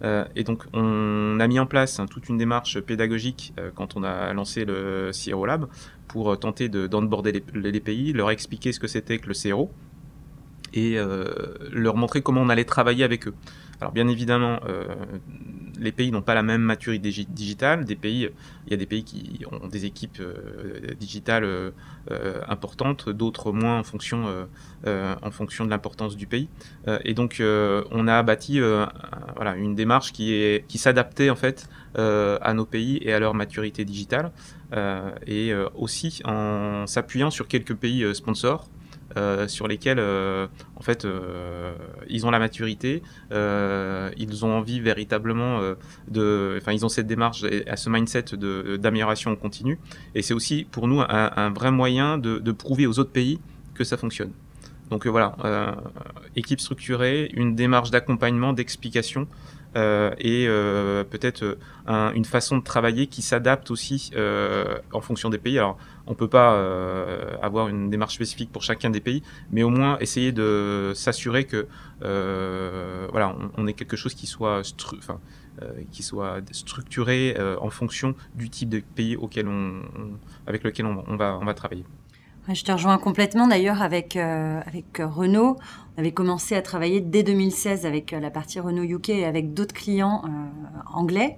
Euh, 0.03 0.25
et 0.35 0.43
donc, 0.43 0.63
on 0.73 1.39
a 1.39 1.47
mis 1.47 1.59
en 1.59 1.65
place 1.65 1.99
hein, 1.99 2.05
toute 2.07 2.29
une 2.29 2.37
démarche 2.37 2.79
pédagogique 2.79 3.53
euh, 3.59 3.71
quand 3.73 3.95
on 3.95 4.03
a 4.03 4.33
lancé 4.33 4.65
le 4.65 5.11
CRO 5.11 5.45
Lab 5.45 5.67
pour 6.07 6.31
euh, 6.31 6.35
tenter 6.35 6.69
d'onboarder 6.69 7.43
les, 7.53 7.79
pays, 7.79 8.13
leur 8.13 8.31
expliquer 8.31 8.71
ce 8.71 8.79
que 8.79 8.87
c'était 8.87 9.19
que 9.19 9.27
le 9.27 9.33
CRO 9.33 9.71
et 10.75 10.97
leur 11.71 11.95
montrer 11.97 12.23
comment 12.23 12.41
on 12.41 12.49
allait 12.49 12.65
travailler 12.65 13.03
avec 13.03 13.27
eux. 13.27 13.35
Alors 13.79 13.91
bien 13.91 14.07
évidemment, 14.07 14.59
les 15.83 15.91
pays 15.91 16.11
n'ont 16.11 16.21
pas 16.21 16.33
la 16.33 16.43
même 16.43 16.61
maturité 16.61 17.11
digitale. 17.29 17.85
Des 17.85 17.95
pays, 17.95 18.29
il 18.65 18.71
y 18.71 18.73
a 18.73 18.77
des 18.77 18.85
pays 18.85 19.03
qui 19.03 19.45
ont 19.51 19.67
des 19.67 19.85
équipes 19.85 20.19
euh, 20.21 20.93
digitales 20.99 21.43
euh, 21.43 21.71
euh, 22.11 22.41
importantes, 22.47 23.09
d'autres 23.09 23.51
moins 23.51 23.79
en 23.79 23.83
fonction, 23.83 24.25
en 24.85 25.31
fonction 25.31 25.65
de 25.65 25.69
l'importance 25.69 26.15
du 26.17 26.27
pays. 26.27 26.49
et 27.03 27.13
donc, 27.13 27.41
on 27.41 28.07
a 28.07 28.23
bâti 28.23 28.59
voilà, 29.35 29.55
une 29.55 29.75
démarche 29.75 30.11
qui, 30.11 30.61
qui 30.67 30.77
s'adaptait 30.77 31.29
en 31.29 31.35
fait 31.35 31.69
à 31.95 32.53
nos 32.53 32.65
pays 32.65 32.99
et 33.01 33.13
à 33.13 33.19
leur 33.19 33.33
maturité 33.33 33.85
digitale, 33.85 34.31
et 35.27 35.53
aussi 35.75 36.21
en 36.25 36.85
s'appuyant 36.87 37.31
sur 37.31 37.47
quelques 37.47 37.75
pays 37.75 38.03
sponsors. 38.13 38.67
Euh, 39.15 39.47
sur 39.47 39.67
lesquels 39.67 39.99
euh, 39.99 40.47
en 40.75 40.81
fait 40.81 41.05
euh, 41.05 41.73
ils 42.09 42.25
ont 42.25 42.31
la 42.31 42.39
maturité, 42.39 43.03
ils 43.31 44.45
ont 44.45 44.57
envie 44.57 44.79
véritablement 44.79 45.61
de, 46.07 46.57
enfin 46.59 46.71
ils 46.71 46.83
ont 46.85 46.89
cette 46.89 47.05
démarche 47.05 47.43
et 47.43 47.67
à 47.67 47.75
ce 47.75 47.89
mindset 47.89 48.25
d'amélioration 48.79 49.35
continue. 49.35 49.79
Et 50.15 50.21
c'est 50.21 50.33
aussi 50.33 50.65
pour 50.69 50.87
nous 50.87 51.01
un, 51.01 51.49
vrai 51.51 51.71
moyen 51.71 52.17
de, 52.17 52.39
de, 52.39 52.51
prouver 52.51 52.87
aux 52.87 52.99
autres 52.99 53.11
pays 53.11 53.39
que 53.75 53.83
ça 53.83 53.97
fonctionne. 53.97 54.31
Donc 54.89 55.07
voilà, 55.07 55.35
équipe 56.35 56.59
structurée, 56.59 57.29
une 57.33 57.55
démarche 57.55 57.91
d'accompagnement, 57.91 58.53
d'explication. 58.53 59.27
Euh, 59.75 60.11
et 60.19 60.45
euh, 60.47 61.03
peut-être 61.03 61.57
une 61.87 62.25
façon 62.25 62.57
de 62.57 62.63
travailler 62.63 63.07
qui 63.07 63.21
s'adapte 63.21 63.71
aussi 63.71 64.11
en 64.91 65.01
fonction 65.01 65.29
des 65.29 65.37
pays. 65.37 65.57
Alors, 65.57 65.77
on 66.07 66.15
peut 66.15 66.27
pas 66.27 66.53
euh, 66.53 67.35
avoir 67.41 67.67
une 67.69 67.89
démarche 67.89 68.15
spécifique 68.15 68.51
pour 68.51 68.63
chacun 68.63 68.89
des 68.89 68.99
pays, 68.99 69.23
mais 69.51 69.63
au 69.63 69.69
moins 69.69 69.97
essayer 69.99 70.31
de 70.31 70.91
s'assurer 70.95 71.45
que 71.45 71.67
euh, 72.03 73.07
voilà, 73.11 73.35
on, 73.57 73.67
ait 73.67 73.73
quelque 73.73 73.95
chose 73.95 74.13
qui 74.13 74.27
soit, 74.27 74.61
euh, 75.61 75.67
qui 75.91 76.03
soit 76.03 76.41
structuré 76.51 77.37
en 77.61 77.69
fonction 77.69 78.15
du 78.35 78.49
type 78.49 78.69
de 78.69 78.79
pays 78.79 79.15
auquel 79.15 79.47
on, 79.47 79.81
avec 80.45 80.63
lequel 80.63 80.85
on, 80.85 81.15
va, 81.15 81.37
on 81.41 81.45
va 81.45 81.53
travailler. 81.53 81.85
Je 82.51 82.63
te 82.63 82.71
rejoins 82.71 82.97
complètement 82.97 83.47
d'ailleurs 83.47 83.81
avec, 83.81 84.15
avec 84.17 84.97
Renault. 84.99 85.57
On 85.95 85.99
avait 85.99 86.11
commencé 86.11 86.55
à 86.55 86.61
travailler 86.63 87.01
dès 87.01 87.21
2016 87.21 87.85
avec 87.85 88.13
euh, 88.13 88.19
la 88.19 88.31
partie 88.31 88.59
Renault 88.59 88.83
UK 88.83 89.09
et 89.09 89.25
avec 89.25 89.53
d'autres 89.53 89.75
clients 89.75 90.23
euh, 90.25 90.29
anglais. 90.91 91.37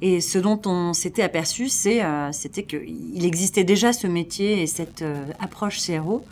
Et 0.00 0.20
ce 0.20 0.38
dont 0.38 0.60
on 0.64 0.92
s'était 0.92 1.22
aperçu, 1.22 1.68
c'est, 1.68 2.04
euh, 2.04 2.30
c'était 2.30 2.62
qu'il 2.62 3.24
existait 3.24 3.64
déjà 3.64 3.92
ce 3.92 4.06
métier 4.06 4.62
et 4.62 4.66
cette 4.68 5.04
approche 5.40 5.84
CRO 5.84 6.24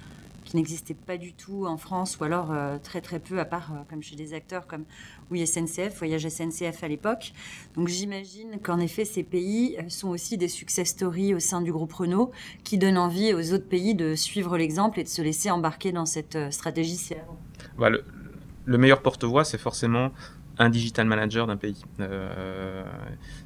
n'existait 0.54 0.94
pas 0.94 1.16
du 1.16 1.32
tout 1.32 1.66
en 1.66 1.76
France 1.76 2.18
ou 2.18 2.25
alors 2.25 2.52
très 2.82 3.00
très 3.00 3.18
peu 3.18 3.38
à 3.38 3.44
part 3.44 3.73
comme 3.88 4.02
chez 4.02 4.16
des 4.16 4.34
acteurs 4.34 4.66
comme 4.66 4.84
oui 5.30 5.46
SNCF, 5.46 5.99
Voyage 5.99 6.28
SNCF 6.28 6.82
à 6.82 6.88
l'époque. 6.88 7.32
Donc 7.76 7.88
j'imagine 7.88 8.58
qu'en 8.62 8.78
effet 8.78 9.04
ces 9.04 9.23
pays 9.23 9.76
sont 9.88 10.08
aussi 10.08 10.38
des 10.38 10.49
success 10.49 10.88
stories 10.88 11.34
au 11.34 11.40
sein 11.40 11.61
du 11.61 11.73
groupe 11.73 11.92
Renault 11.92 12.30
qui 12.62 12.78
donnent 12.78 12.99
envie 12.99 13.34
aux 13.34 13.52
autres 13.52 13.68
pays 13.68 13.94
de 13.94 14.14
suivre 14.14 14.56
l'exemple 14.56 15.00
et 15.00 15.04
de 15.04 15.08
se 15.08 15.23
laisser 15.23 15.50
embarquer 15.50 15.92
dans 15.92 16.06
cette 16.06 16.38
stratégie 16.50 16.96
CRO. 16.96 17.37
Bah, 17.78 17.90
le, 17.90 18.78
meilleur 18.78 19.02
porte-voix, 19.02 19.44
c'est 19.44 19.58
forcément 19.58 20.11
un 20.58 20.70
digital 20.70 21.06
manager 21.06 21.46
d'un 21.46 21.56
pays. 21.56 21.82
Euh, 22.00 22.84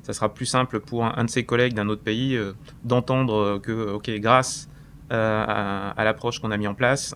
ça 0.03 0.13
sera 0.13 0.33
plus 0.33 0.47
simple 0.47 0.81
pour 0.81 1.05
un, 1.05 1.25
de 1.25 1.31
ses 1.31 1.45
collègues 1.45 1.75
d'un 1.75 1.89
autre 1.89 2.03
pays 2.03 2.37
euh, 2.37 2.53
d'entendre 2.85 3.59
que, 3.59 3.93
ok, 3.95 4.11
grâce 4.19 4.69
euh, 5.11 5.93
à, 5.97 6.05
l'approche 6.05 6.41
qu'on 6.41 6.51
a 6.51 6.57
mis 6.57 6.67
en 6.67 6.75
place, 6.75 7.15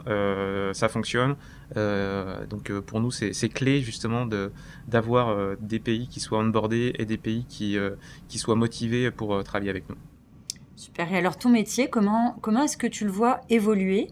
ça 0.73 0.89
fonctionne. 0.89 1.37
donc 1.75 2.73
pour 2.87 3.01
nous, 3.01 3.11
c'est 3.11 3.49
clé 3.49 3.81
justement 3.81 4.27
d'avoir 4.89 5.57
des 5.61 5.79
pays 5.79 6.09
qui 6.09 6.21
soient 6.21 6.39
onboardés 6.39 6.95
et 6.99 7.05
des 7.05 7.19
pays 7.19 7.45
qui, 7.49 7.77
qui 8.29 8.39
soient 8.39 8.57
motivés 8.57 9.11
pour 9.11 9.43
travailler 9.45 9.71
avec 9.71 9.89
nous. 9.89 9.97
Super. 10.77 11.13
Et 11.13 11.17
alors 11.17 11.37
ton 11.37 11.49
métier, 11.49 11.89
comment, 11.89 12.37
comment 12.41 12.65
est-ce 12.65 12.77
que 12.77 12.89
tu 12.89 13.05
le 13.05 13.11
vois 13.11 13.41
évoluer 13.49 14.09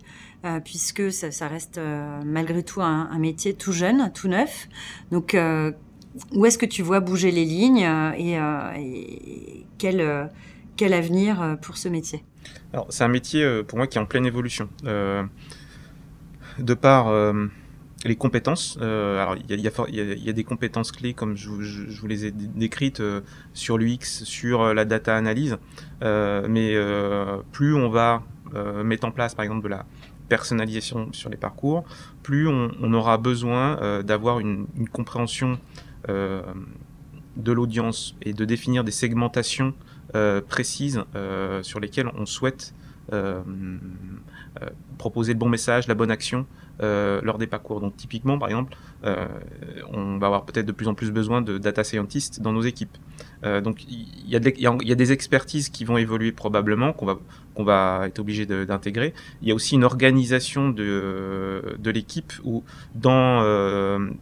euh, 0.46 0.58
puisque 0.58 1.12
ça, 1.12 1.48
reste 1.48 1.76
euh, 1.76 2.18
malgré 2.24 2.62
tout 2.62 2.80
un, 2.80 3.18
métier 3.18 3.52
tout 3.52 3.72
jeune, 3.72 4.10
tout 4.14 4.26
neuf. 4.26 4.68
Donc, 5.10 5.34
euh, 5.34 5.70
où 6.32 6.46
est-ce 6.46 6.56
que 6.56 6.64
tu 6.64 6.82
vois 6.82 7.00
bouger 7.00 7.30
les 7.30 7.44
lignes 7.44 7.86
et, 8.16 9.66
quel, 9.76 10.30
quel 10.80 10.94
avenir 10.94 11.58
pour 11.60 11.76
ce 11.76 11.90
métier? 11.90 12.24
Alors, 12.72 12.86
c'est 12.88 13.04
un 13.04 13.08
métier 13.08 13.62
pour 13.64 13.76
moi 13.76 13.86
qui 13.86 13.98
est 13.98 14.00
en 14.00 14.06
pleine 14.06 14.24
évolution. 14.24 14.70
de 14.82 16.74
par 16.74 17.12
les 18.06 18.16
compétences, 18.16 18.78
alors 18.80 19.36
il 19.36 19.60
y 19.60 20.28
a, 20.28 20.32
des 20.32 20.44
compétences 20.44 20.90
clés 20.90 21.12
comme 21.12 21.36
je, 21.36 21.50
vous 21.50 22.06
les 22.06 22.24
ai 22.24 22.30
décrites 22.30 23.02
sur 23.52 23.76
l'UX, 23.76 24.24
sur 24.24 24.72
la 24.72 24.86
data 24.86 25.14
analyse, 25.14 25.58
mais 26.00 26.74
plus 27.52 27.74
on 27.74 27.90
va 27.90 28.22
met 28.82 29.04
en 29.04 29.10
place, 29.10 29.34
par 29.34 29.42
exemple, 29.44 29.64
de 29.64 29.68
la 29.68 29.84
personnalisation 30.30 31.12
sur 31.12 31.28
les 31.28 31.36
parcours, 31.36 31.84
plus 32.22 32.48
on, 32.48 32.94
aura 32.94 33.18
besoin 33.18 34.00
d'avoir 34.00 34.40
une, 34.40 34.66
compréhension 34.90 35.58
de 36.08 37.52
l'audience 37.52 38.16
et 38.22 38.32
de 38.32 38.46
définir 38.46 38.82
des 38.82 38.92
segmentations 38.92 39.74
précises 40.48 41.02
sur 41.62 41.80
lesquelles 41.80 42.10
on 42.16 42.26
souhaite 42.26 42.74
proposer 44.98 45.32
le 45.32 45.38
bon 45.38 45.48
message, 45.48 45.86
la 45.86 45.94
bonne 45.94 46.10
action 46.10 46.46
euh, 46.82 47.20
lors 47.22 47.36
des 47.36 47.46
parcours. 47.46 47.80
Donc 47.80 47.94
typiquement, 47.98 48.38
par 48.38 48.48
exemple, 48.48 48.74
euh, 49.04 49.26
on 49.92 50.16
va 50.16 50.28
avoir 50.28 50.46
peut-être 50.46 50.64
de 50.64 50.72
plus 50.72 50.88
en 50.88 50.94
plus 50.94 51.10
besoin 51.10 51.42
de 51.42 51.58
data 51.58 51.84
scientists 51.84 52.40
dans 52.40 52.52
nos 52.52 52.62
équipes. 52.62 52.96
Euh, 53.44 53.60
donc 53.60 53.84
il 53.84 54.06
y, 54.26 54.34
a 54.34 54.94
des 54.94 55.12
expertises 55.12 55.68
qui 55.68 55.84
vont 55.84 55.98
évoluer 55.98 56.32
probablement, 56.32 56.94
qu'on 56.94 57.64
va, 57.64 58.06
être 58.06 58.18
obligé 58.18 58.46
d'intégrer. 58.46 59.12
Il 59.42 59.48
y 59.48 59.50
a 59.50 59.54
aussi 59.54 59.74
une 59.74 59.84
organisation 59.84 60.70
de, 60.70 61.76
l'équipe 61.84 62.32
ou 62.44 62.64
dans, 62.94 63.42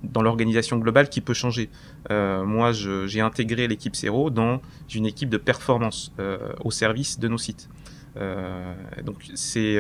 dans 0.03 0.23
l'organisation 0.23 0.79
globale 0.79 1.09
qui 1.11 1.21
peut 1.21 1.35
changer. 1.35 1.71
moi, 2.11 2.73
j'ai 2.73 3.21
intégré 3.21 3.69
l'équipe 3.69 3.95
Zero 3.95 4.31
dans 4.31 4.61
une 4.93 5.07
équipe 5.07 5.29
de 5.29 5.37
performance 5.37 6.13
au 6.65 6.73
service 6.73 7.21
de 7.21 7.29
nos 7.29 7.39
sites. 7.39 7.69
Donc 9.05 9.31
c'est 9.35 9.79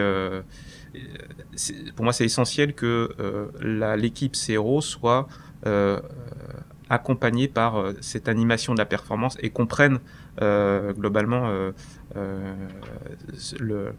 pour 1.95 2.05
moi, 2.05 2.13
c'est 2.13 2.25
essentiel 2.25 2.75
que 2.75 3.11
euh, 3.21 3.97
l'équipe 3.97 4.35
CRO 4.35 4.81
soit 4.81 5.29
euh, 5.67 6.01
accompagnée 6.89 7.49
par 7.49 7.77
euh, 7.77 7.93
cette 8.01 8.29
animation 8.29 8.73
de 8.73 8.79
la 8.79 8.87
performance 8.87 9.37
et 9.41 9.51
comprenne 9.51 9.99
globalement 10.41 11.51
le, 13.59 13.93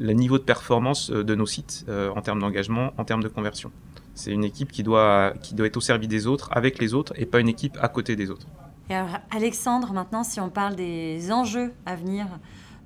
niveau 0.00 0.38
de 0.38 0.44
performance 0.44 1.10
de 1.10 1.34
nos 1.34 1.46
sites 1.46 1.86
en 1.88 2.20
termes 2.20 2.40
d'engagement, 2.40 2.92
en 2.98 3.04
termes 3.04 3.22
de 3.22 3.28
conversion. 3.28 3.72
C'est 4.14 4.30
une 4.30 4.44
équipe 4.44 4.70
qui 4.70 4.82
doit 4.82 5.32
être 5.58 5.76
au 5.78 5.80
service 5.80 6.08
des 6.08 6.26
autres, 6.26 6.50
avec 6.52 6.78
les 6.78 6.92
autres, 6.92 7.14
et 7.16 7.24
pas 7.24 7.40
une 7.40 7.48
équipe 7.48 7.78
à 7.80 7.88
côté 7.88 8.14
des 8.14 8.30
autres. 8.30 8.46
Alors, 8.92 9.20
Alexandre, 9.30 9.94
maintenant, 9.94 10.22
si 10.22 10.38
on 10.38 10.50
parle 10.50 10.76
des 10.76 11.32
enjeux 11.32 11.72
à 11.86 11.96
venir 11.96 12.26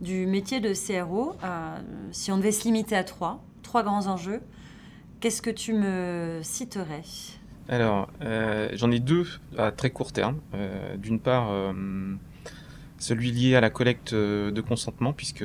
du 0.01 0.27
métier 0.27 0.61
de 0.61 0.73
CRO, 0.73 1.35
euh, 1.43 1.79
si 2.13 2.31
on 2.31 2.37
devait 2.37 2.53
se 2.53 2.63
limiter 2.63 2.95
à 2.95 3.03
trois, 3.03 3.43
trois 3.65 3.83
grands 3.83 4.07
enjeux, 4.07 4.41
qu'est-ce 5.19 5.43
que 5.43 5.51
tu 5.51 5.73
me 5.73 6.39
citerais? 6.45 7.03
Alors, 7.69 8.09
euh, 8.23 8.69
j'en 8.75 8.93
ai 8.93 9.01
deux 9.01 9.27
à 9.59 9.73
très 9.73 9.91
court 9.91 10.13
terme. 10.13 10.39
Euh, 10.55 10.97
d'une 10.97 11.19
part, 11.19 11.51
celui 12.99 13.31
lié 13.31 13.57
à 13.57 13.61
la 13.61 13.71
collecte 13.71 14.15
de 14.15 14.61
consentement, 14.61 15.13
puisque 15.13 15.45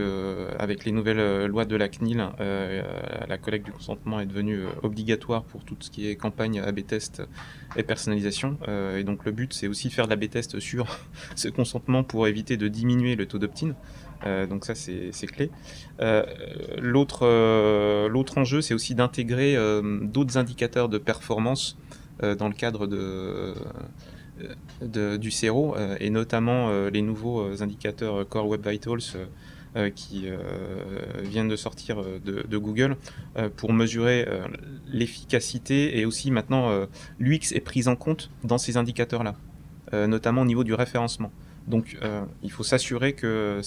avec 0.59 0.85
les 0.85 0.91
nouvelles 0.91 1.45
lois 1.45 1.65
de 1.65 1.75
la 1.75 1.89
CNIL, 1.89 2.25
la 2.39 3.37
collecte 3.37 3.65
du 3.65 3.71
consentement 3.71 4.19
est 4.19 4.25
devenue 4.25 4.61
obligatoire 4.83 5.43
pour 5.43 5.63
tout 5.63 5.75
ce 5.79 5.89
qui 5.89 6.07
est 6.07 6.15
campagne 6.15 6.59
AB 6.59 6.85
test 6.85 7.21
et 7.75 7.83
personnalisation. 7.83 8.57
et 8.95 9.03
donc 9.03 9.25
le 9.25 9.31
but, 9.31 9.53
c'est 9.53 9.67
aussi 9.67 9.89
faire 9.89 10.05
de 10.05 10.11
l'AB 10.11 10.29
test 10.29 10.59
sur 10.59 10.99
ce 11.35 11.49
consentement 11.49 12.03
pour 12.03 12.27
éviter 12.27 12.57
de 12.57 12.67
diminuer 12.67 13.15
le 13.15 13.25
taux 13.25 13.39
d'opt-in. 13.39 13.75
Euh, 14.25 14.45
donc 14.47 14.65
ça, 14.65 14.75
c'est 14.75 15.27
clé. 15.27 15.49
Euh, 15.99 16.25
euh, 17.21 18.09
l'autre 18.09 18.37
enjeu, 18.37 18.61
c'est 18.61 18.73
aussi 18.73 18.95
d'intégrer 18.95 19.57
d'autres 20.03 20.37
indicateurs 20.37 20.89
de 20.89 20.97
performance 20.97 21.77
dans 22.21 22.47
le 22.47 22.53
cadre 22.53 22.85
de, 22.85 23.53
du 24.81 25.31
CERO, 25.31 25.75
et 25.99 26.09
notamment 26.09 26.71
les 26.89 27.01
nouveaux 27.01 27.61
indicateurs 27.61 28.27
Core 28.27 28.47
Web 28.47 28.67
Vitals 28.67 29.27
qui 29.95 30.25
viennent 31.23 31.47
de 31.47 31.55
sortir 31.55 32.03
de, 32.25 32.57
Google 32.57 32.97
pour 33.55 33.73
mesurer 33.73 34.27
l'efficacité 34.91 35.99
et 35.99 36.05
aussi 36.05 36.31
maintenant 36.31 36.87
l'UX 37.19 37.53
est 37.53 37.63
prise 37.63 37.87
en 37.87 37.95
compte 37.95 38.29
dans 38.43 38.57
ces 38.57 38.77
indicateurs-là, 38.77 39.35
notamment 39.93 40.41
au 40.41 40.45
niveau 40.45 40.63
du 40.63 40.73
référencement. 40.73 41.31
Donc 41.67 41.97
euh, 42.01 42.23
il 42.43 42.51
faut 42.51 42.63
s'assurer 42.63 43.13
que, 43.13 43.61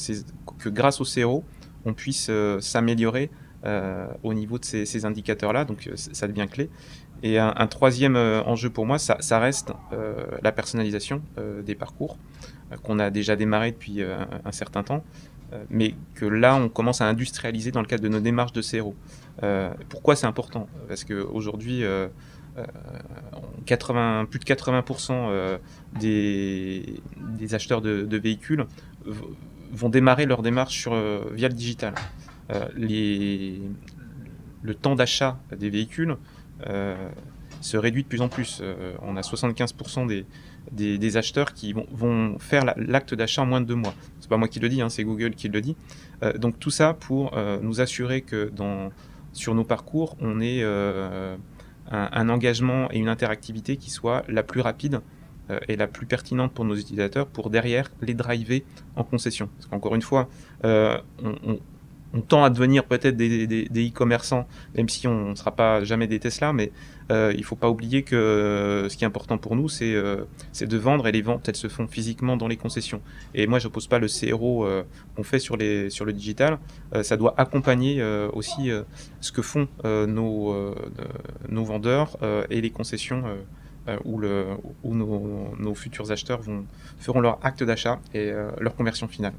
grâce 0.66 1.00
au 1.00 1.04
CRO, 1.04 1.44
on 1.84 1.94
puisse 1.94 2.28
euh, 2.30 2.60
s'améliorer 2.60 3.30
euh, 3.64 4.06
au 4.22 4.34
niveau 4.34 4.58
de 4.58 4.64
ces, 4.64 5.04
indicateurs-là. 5.04 5.64
Donc 5.64 5.90
ça 5.94 6.28
devient 6.28 6.46
clé. 6.50 6.70
Et 7.26 7.38
un, 7.38 7.66
troisième 7.68 8.16
enjeu 8.16 8.68
pour 8.68 8.84
moi, 8.84 8.98
ça, 8.98 9.38
reste 9.38 9.72
la 10.42 10.52
personnalisation 10.52 11.22
des 11.64 11.74
parcours 11.74 12.18
qu'on 12.82 12.98
a 12.98 13.08
déjà 13.08 13.34
démarré 13.34 13.72
depuis 13.72 14.02
un, 14.02 14.52
certain 14.52 14.82
temps, 14.82 15.02
mais 15.70 15.94
que 16.14 16.26
là 16.26 16.54
on 16.54 16.68
commence 16.68 17.00
à 17.00 17.06
industrialiser 17.06 17.70
dans 17.70 17.80
le 17.80 17.86
cadre 17.86 18.02
de 18.02 18.10
nos 18.10 18.20
démarches 18.20 18.52
de 18.52 18.60
CRO. 18.60 18.94
pourquoi 19.88 20.16
c'est 20.16 20.26
important? 20.26 20.68
Parce 20.86 21.04
qu'aujourd'hui, 21.04 21.82
80, 23.66 24.26
plus 24.30 24.38
de 24.38 24.44
80% 24.44 25.10
euh, 25.12 25.58
des, 25.98 27.00
acheteurs 27.52 27.80
de, 27.80 28.16
véhicules 28.16 28.66
vont 29.72 29.88
démarrer 29.88 30.26
leur 30.26 30.42
démarche 30.42 30.78
sur, 30.78 30.92
euh, 30.92 31.20
via 31.32 31.48
le 31.48 31.54
digital. 31.54 31.94
Euh, 32.52 32.68
le 34.62 34.74
temps 34.74 34.94
d'achat 34.94 35.38
des 35.56 35.68
véhicules 35.68 36.16
se 37.60 37.76
réduit 37.76 38.02
de 38.02 38.08
plus 38.08 38.20
en 38.20 38.28
plus. 38.28 38.62
on 39.02 39.16
a 39.16 39.20
75% 39.20 40.24
des, 40.70 41.16
acheteurs 41.16 41.54
qui 41.54 41.72
vont, 41.72 42.38
faire 42.38 42.74
l'acte 42.76 43.14
d'achat 43.14 43.42
en 43.42 43.46
moins 43.46 43.60
de 43.60 43.66
deux 43.66 43.74
mois. 43.74 43.94
C'est 44.20 44.28
pas 44.28 44.36
moi 44.36 44.48
qui 44.48 44.60
le 44.60 44.68
dis, 44.68 44.80
hein, 44.80 44.88
c'est 44.88 45.04
Google 45.04 45.34
qui 45.34 45.48
le 45.48 45.60
dit. 45.60 45.76
donc 46.36 46.58
tout 46.58 46.70
ça 46.70 46.94
pour 46.94 47.36
nous 47.62 47.80
assurer 47.80 48.22
que 48.22 48.50
sur 49.32 49.54
nos 49.54 49.64
parcours, 49.64 50.16
on 50.20 50.40
est 50.40 50.62
un, 51.90 52.28
engagement 52.28 52.88
et 52.90 52.98
une 52.98 53.08
interactivité 53.08 53.76
qui 53.76 53.90
soit 53.90 54.24
la 54.28 54.42
plus 54.42 54.60
rapide 54.60 55.00
euh, 55.50 55.58
et 55.68 55.76
la 55.76 55.86
plus 55.86 56.06
pertinente 56.06 56.52
pour 56.52 56.64
nos 56.64 56.74
utilisateurs 56.74 57.26
pour 57.26 57.50
derrière 57.50 57.90
les 58.00 58.14
driver 58.14 58.64
en 58.96 59.04
concession. 59.04 59.48
Parce 59.56 59.66
qu'encore 59.66 59.94
une 59.94 60.02
fois, 60.02 60.28
euh, 60.64 60.98
on 61.22 61.58
tend 62.20 62.44
à 62.44 62.50
devenir 62.50 62.84
peut-être 62.84 63.16
des, 63.16 63.66
e-commerçants, 63.74 64.46
même 64.76 64.88
si 64.88 65.06
on 65.08 65.30
ne 65.30 65.34
sera 65.34 65.50
pas 65.50 65.84
jamais 65.84 66.06
des 66.06 66.18
Tesla, 66.18 66.52
mais 66.52 66.72
euh, 67.10 67.32
il 67.34 67.40
ne 67.40 67.44
faut 67.44 67.56
pas 67.56 67.68
oublier 67.68 68.02
que 68.02 68.16
euh, 68.16 68.88
ce 68.88 68.96
qui 68.96 69.04
est 69.04 69.06
important 69.06 69.36
pour 69.36 69.56
nous, 69.56 69.68
euh, 69.82 70.24
c'est 70.52 70.66
de 70.66 70.76
vendre 70.78 71.06
et 71.06 71.12
les 71.12 71.22
ventes, 71.22 71.48
elles 71.48 71.56
se 71.56 71.68
font 71.68 71.86
physiquement 71.86 72.36
dans 72.36 72.48
les 72.48 72.56
concessions. 72.56 73.00
Et 73.34 73.46
moi, 73.46 73.58
je 73.58 73.66
n'oppose 73.66 73.86
pas 73.86 73.98
le 73.98 74.06
CRO 74.06 74.66
qu'on 75.16 75.22
fait 75.22 75.38
sur, 75.38 75.56
le 75.56 76.12
digital, 76.12 76.58
ça 77.02 77.16
doit 77.16 77.34
accompagner 77.36 78.02
aussi 78.32 78.70
ce 79.20 79.32
que 79.32 79.42
font 79.42 79.68
nos, 79.84 80.74
vendeurs 81.48 82.16
et 82.50 82.60
les 82.60 82.70
concessions. 82.70 83.24
où, 84.04 84.94
nos, 84.94 85.74
futurs 85.74 86.10
acheteurs 86.10 86.40
feront 86.98 87.20
leur 87.20 87.38
acte 87.44 87.62
d'achat 87.62 88.00
et 88.14 88.32
leur 88.60 88.74
conversion 88.76 89.08
finale. 89.08 89.34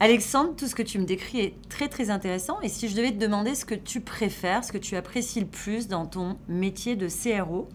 Alexandre, 0.00 0.54
tout 0.56 0.68
ce 0.68 0.76
que 0.76 0.82
tu 0.82 0.98
me 1.00 1.04
décris 1.04 1.40
est 1.40 1.54
très 1.68 1.88
très 1.88 2.10
intéressant. 2.10 2.60
Et 2.60 2.68
si 2.68 2.88
je 2.88 2.94
devais 2.94 3.10
te 3.10 3.18
demander 3.18 3.56
ce 3.56 3.64
que 3.64 3.74
tu 3.74 4.00
préfères, 4.00 4.62
ce 4.62 4.70
que 4.70 4.78
tu 4.78 4.94
apprécies 4.94 5.40
le 5.40 5.46
plus 5.46 5.88
dans 5.88 6.06
ton 6.06 6.38
métier 6.48 6.94
de 6.94 7.08
CRO, 7.08 7.68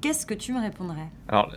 qu'est-ce 0.00 0.26
que 0.26 0.34
tu 0.34 0.52
me 0.52 0.60
répondrais? 0.60 1.10
Alors, 1.28 1.52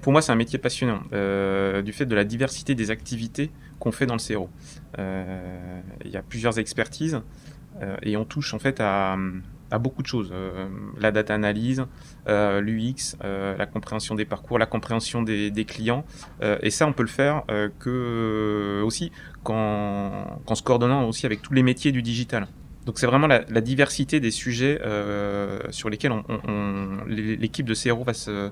pour 0.00 0.12
moi, 0.12 0.22
c'est 0.22 0.30
un 0.30 0.36
métier 0.36 0.58
passionnant, 0.58 1.00
euh, 1.12 1.82
du 1.82 1.92
fait 1.92 2.06
de 2.06 2.14
la 2.14 2.22
diversité 2.22 2.76
des 2.76 2.92
activités 2.92 3.50
qu'on 3.80 3.90
fait 3.90 4.06
dans 4.06 4.14
le 4.14 4.20
CRO. 4.20 4.48
Euh, 4.98 5.80
il 6.04 6.10
y 6.12 6.16
a 6.16 6.22
plusieurs 6.22 6.60
expertises 6.60 7.20
euh, 7.82 7.96
et 8.02 8.16
on 8.16 8.24
touche 8.24 8.54
en 8.54 8.60
fait 8.60 8.78
à, 8.80 9.16
à 9.72 9.78
beaucoup 9.78 10.02
de 10.02 10.06
choses. 10.06 10.32
La 11.00 11.10
data 11.10 11.34
analyse, 11.34 11.84
euh, 12.28 12.60
l'UX, 12.60 13.16
euh, 13.24 13.56
la 13.56 13.66
compréhension 13.66 14.14
des 14.14 14.24
parcours, 14.24 14.58
la 14.58 14.66
compréhension 14.66 15.22
des, 15.22 15.64
clients. 15.66 16.04
et 16.62 16.70
ça, 16.70 16.86
on 16.86 16.92
peut 16.92 17.02
le 17.02 17.08
faire 17.08 17.42
que 17.78 18.82
aussi 18.84 19.12
qu'en 19.42 20.54
se 20.54 20.62
coordonnant 20.62 21.08
aussi 21.08 21.26
avec 21.26 21.42
tous 21.42 21.54
les 21.54 21.62
métiers 21.62 21.92
du 21.92 22.02
digital. 22.02 22.46
Donc 22.84 22.98
c'est 22.98 23.06
vraiment 23.06 23.26
la, 23.26 23.60
diversité 23.60 24.20
des 24.20 24.30
sujets 24.30 24.80
sur 25.70 25.90
lesquels 25.90 26.12
l'équipe 27.08 27.66
de 27.66 27.74
CRO 27.74 28.04
va 28.04 28.14
se, 28.14 28.50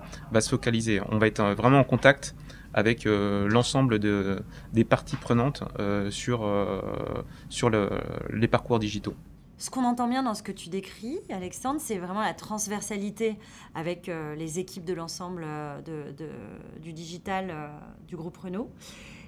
focaliser. 0.48 1.00
On 1.10 1.18
va 1.18 1.26
être 1.26 1.42
vraiment 1.54 1.78
en 1.78 1.84
contact 1.84 2.34
avec 2.72 3.04
l'ensemble 3.04 3.98
de, 3.98 4.40
des 4.72 4.84
parties 4.84 5.16
prenantes 5.16 5.62
sur, 6.10 6.50
sur 7.48 7.70
le, 7.70 7.90
les 8.32 8.48
parcours 8.48 8.78
digitaux. 8.78 9.14
Ce 9.56 9.70
qu'on 9.70 9.84
entend 9.84 10.08
bien 10.08 10.24
dans 10.24 10.34
ce 10.34 10.42
que 10.42 10.50
tu 10.50 10.68
décris, 10.68 11.20
Alexandre, 11.30 11.80
c'est 11.80 11.98
vraiment 11.98 12.22
la 12.22 12.34
transversalité 12.34 13.36
avec 13.74 14.08
euh, 14.08 14.34
les 14.34 14.58
équipes 14.58 14.84
de 14.84 14.94
l'ensemble 14.94 15.44
euh, 15.46 16.12
du 16.82 16.92
digital 16.92 17.50
euh, 17.50 17.68
du 18.08 18.16
groupe 18.16 18.36
Renault. 18.36 18.68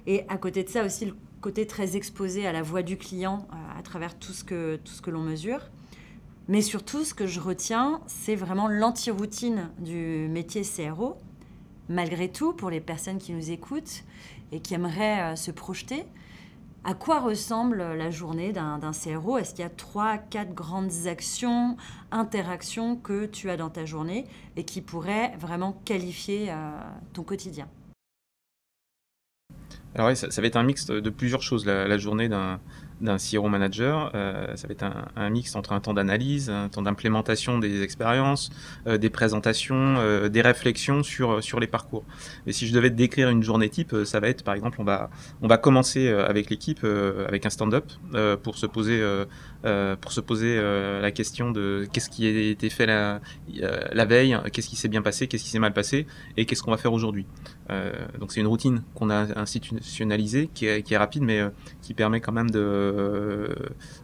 Et 0.06 0.24
à 0.28 0.36
côté 0.36 0.64
de 0.64 0.68
ça 0.68 0.84
aussi, 0.84 1.06
le 1.06 1.14
côté 1.40 1.66
très 1.66 1.96
exposé 1.96 2.46
à 2.46 2.52
la 2.52 2.62
voix 2.62 2.82
du 2.82 2.96
client 2.96 3.46
à 3.76 3.82
travers 3.82 4.18
tout 4.18 4.32
ce 4.32 4.42
que, 4.42 4.76
tout 4.76 4.92
ce 4.92 5.02
que 5.02 5.10
l'on 5.10 5.20
mesure. 5.20 5.60
Mais 6.48 6.60
surtout, 6.60 7.04
ce 7.04 7.14
que 7.14 7.26
je 7.26 7.40
retiens, 7.40 8.00
c'est 8.06 8.36
vraiment 8.36 8.68
l'anti-routine 8.68 9.70
du 9.78 10.28
métier 10.28 10.62
CRO. 10.62 11.16
Malgré 11.88 12.30
tout, 12.30 12.52
pour 12.52 12.70
les 12.70 12.80
personnes 12.80 13.18
qui 13.18 13.32
nous 13.32 13.50
écoutent 13.50 14.04
et 14.52 14.60
qui 14.60 14.74
aimeraient 14.74 15.34
se 15.34 15.50
projeter, 15.50 16.04
À 16.88 16.94
quoi 16.94 17.18
ressemble 17.18 17.78
la 17.78 18.12
journée 18.12 18.52
d'un 18.52 18.92
CRO 18.92 19.38
Est-ce 19.38 19.56
qu'il 19.56 19.64
y 19.64 19.66
a 19.66 19.70
trois, 19.70 20.18
quatre 20.18 20.54
grandes 20.54 21.08
actions, 21.08 21.76
interactions 22.12 22.94
que 22.94 23.26
tu 23.26 23.50
as 23.50 23.56
dans 23.56 23.70
ta 23.70 23.84
journée 23.84 24.24
et 24.54 24.62
qui 24.62 24.82
pourraient 24.82 25.32
vraiment 25.36 25.72
qualifier 25.84 26.52
ton 27.12 27.24
quotidien? 27.24 27.66
Alors 29.96 30.06
oui, 30.06 30.16
ça, 30.16 30.28
va 30.28 30.46
être 30.46 30.54
un 30.54 30.62
mix 30.62 30.86
de, 30.86 31.10
plusieurs 31.10 31.42
choses. 31.42 31.66
La 31.66 31.98
journée 31.98 32.28
d'un 32.28 32.60
d'un 33.00 33.16
CRO 33.18 33.48
manager. 33.48 34.10
Euh, 34.14 34.56
ça 34.56 34.66
va 34.66 34.72
être 34.72 34.84
un, 35.16 35.30
mix 35.30 35.54
entre 35.54 35.72
un 35.72 35.80
temps 35.80 35.94
d'analyse, 35.94 36.50
un 36.50 36.68
temps 36.68 36.82
d'implémentation 36.82 37.58
des 37.58 37.82
expériences, 37.82 38.50
euh, 38.86 38.98
des 38.98 39.10
présentations, 39.10 39.96
euh, 39.98 40.28
des 40.28 40.40
réflexions 40.40 41.02
sur, 41.02 41.42
sur 41.42 41.60
les 41.60 41.66
parcours. 41.66 42.04
Mais 42.46 42.52
si 42.52 42.66
je 42.66 42.74
devais 42.74 42.90
décrire 42.90 43.28
une 43.28 43.42
journée 43.42 43.68
type, 43.68 43.94
ça 44.04 44.20
va 44.20 44.28
être 44.28 44.42
par 44.42 44.54
exemple, 44.54 44.80
on 44.80 44.84
va, 44.84 45.10
on 45.42 45.48
va 45.48 45.58
commencer 45.58 46.08
avec 46.08 46.50
l'équipe 46.50 46.84
avec 46.84 47.46
un 47.46 47.50
stand-up 47.50 47.84
pour 48.42 48.56
se 48.56 48.66
poser, 48.66 49.02
pour 50.00 50.12
se 50.12 50.20
poser 50.20 50.60
la 51.00 51.10
question 51.10 51.50
de 51.50 51.86
qu'est-ce 51.92 52.10
qui 52.10 52.26
a 52.26 52.50
été 52.50 52.70
fait 52.70 52.86
la, 52.86 53.20
veille, 54.04 54.36
qu'est-ce 54.52 54.68
qui 54.68 54.76
s'est 54.76 54.88
bien 54.88 55.02
passé, 55.02 55.26
qu'est-ce 55.26 55.44
qui 55.44 55.50
s'est 55.50 55.58
mal 55.58 55.72
passé 55.72 56.06
et 56.36 56.46
qu'est-ce 56.46 56.62
qu'on 56.62 56.70
va 56.70 56.76
faire 56.76 56.92
aujourd'hui. 56.92 57.26
donc 58.18 58.32
c'est 58.32 58.40
une 58.40 58.46
routine 58.46 58.82
qu'on 58.94 59.10
a 59.10 59.38
institutionnalisée 59.38 60.48
qui 60.54 60.66
est 60.66 60.96
rapide 60.96 61.22
mais 61.22 61.40
qui 61.82 61.94
permet 61.94 62.20
quand 62.20 62.32
même 62.32 62.50
de 62.50 62.85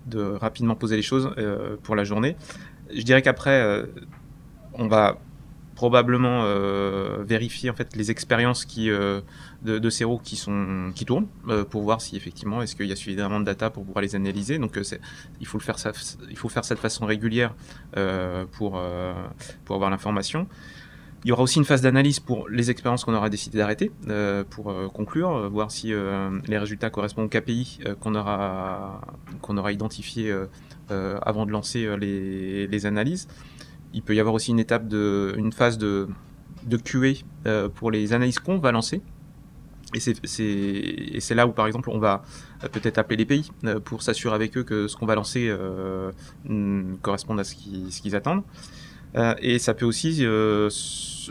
de 0.06 0.22
rapidement 0.22 0.74
poser 0.74 0.96
les 0.96 1.02
choses 1.02 1.30
euh, 1.38 1.76
pour 1.82 1.96
la 1.96 2.04
journée. 2.04 2.36
Je 2.94 3.02
dirais 3.02 3.22
qu'après, 3.22 3.60
euh, 3.60 3.86
on 4.74 4.88
va 4.88 5.18
probablement 5.74 6.42
euh, 6.44 7.24
vérifier 7.26 7.70
en 7.70 7.74
fait 7.74 7.96
les 7.96 8.10
expériences 8.10 8.64
qui 8.66 8.88
de, 8.88 9.22
de 9.62 9.90
CRO 9.90 10.18
qui 10.22 10.36
sont 10.36 10.92
qui 10.94 11.06
tournent 11.06 11.26
pour 11.70 11.82
voir 11.82 12.00
si 12.02 12.14
effectivement 12.14 12.62
est-ce 12.62 12.76
qu'il 12.76 12.86
y 12.86 12.92
a 12.92 12.96
suffisamment 12.96 13.40
de 13.40 13.46
data 13.46 13.70
pour 13.70 13.84
pouvoir 13.84 14.02
les 14.02 14.14
analyser 14.14 14.58
donc 14.58 14.78
il 15.40 15.46
faut 15.46 15.58
le 15.58 15.62
faire 15.62 15.78
ça 15.78 15.90
il 16.30 16.36
faut 16.36 16.50
faire 16.50 16.64
ça 16.64 16.74
de 16.74 16.78
façon 16.78 17.06
régulière 17.06 17.54
pour 18.52 18.80
pour 19.64 19.74
avoir 19.74 19.90
l'information 19.90 20.46
il 21.24 21.28
y 21.28 21.32
aura 21.32 21.42
aussi 21.42 21.58
une 21.58 21.64
phase 21.64 21.82
d'analyse 21.82 22.18
pour 22.18 22.48
les 22.48 22.70
expériences 22.70 23.04
qu'on 23.04 23.14
aura 23.14 23.30
décidé 23.30 23.58
d'arrêter, 23.58 23.92
euh, 24.08 24.42
pour 24.48 24.70
euh, 24.70 24.88
conclure, 24.88 25.30
euh, 25.30 25.48
voir 25.48 25.70
si 25.70 25.92
les 26.48 26.58
résultats 26.58 26.90
correspondent 26.90 27.26
aux 27.26 27.40
KPI 27.40 27.80
qu'on 28.00 28.14
aura, 28.14 29.00
qu'on 29.40 29.56
aura 29.56 29.72
identifié 29.72 30.34
avant 30.90 31.46
de 31.46 31.50
lancer 31.50 31.96
les, 31.96 32.86
analyses. 32.86 33.28
Il 33.94 34.02
peut 34.02 34.14
y 34.14 34.20
avoir 34.20 34.34
aussi 34.34 34.50
une 34.50 34.60
étape 34.60 34.88
de, 34.88 35.34
une 35.36 35.52
phase 35.52 35.78
de 35.78 36.08
QA 36.84 37.68
pour 37.74 37.90
les 37.90 38.12
analyses 38.12 38.38
qu'on 38.38 38.58
va 38.58 38.72
lancer. 38.72 39.00
Et 39.94 40.00
c'est 40.00 41.34
là 41.34 41.46
où, 41.46 41.52
par 41.52 41.66
exemple, 41.66 41.90
on 41.90 41.98
va 41.98 42.22
peut-être 42.72 42.98
appeler 42.98 43.16
les 43.16 43.26
pays 43.26 43.50
pour 43.84 44.02
s'assurer 44.02 44.34
avec 44.34 44.56
eux 44.56 44.64
que 44.64 44.88
ce 44.88 44.96
qu'on 44.96 45.06
va 45.06 45.14
lancer 45.14 45.54
corresponde 47.02 47.40
à 47.40 47.44
ce 47.44 47.54
qu'ils 47.54 48.16
attendent. 48.16 48.42
Euh, 49.16 49.34
et 49.40 49.58
ça 49.58 49.74
peut 49.74 49.84
aussi, 49.84 50.18
euh, 50.20 50.70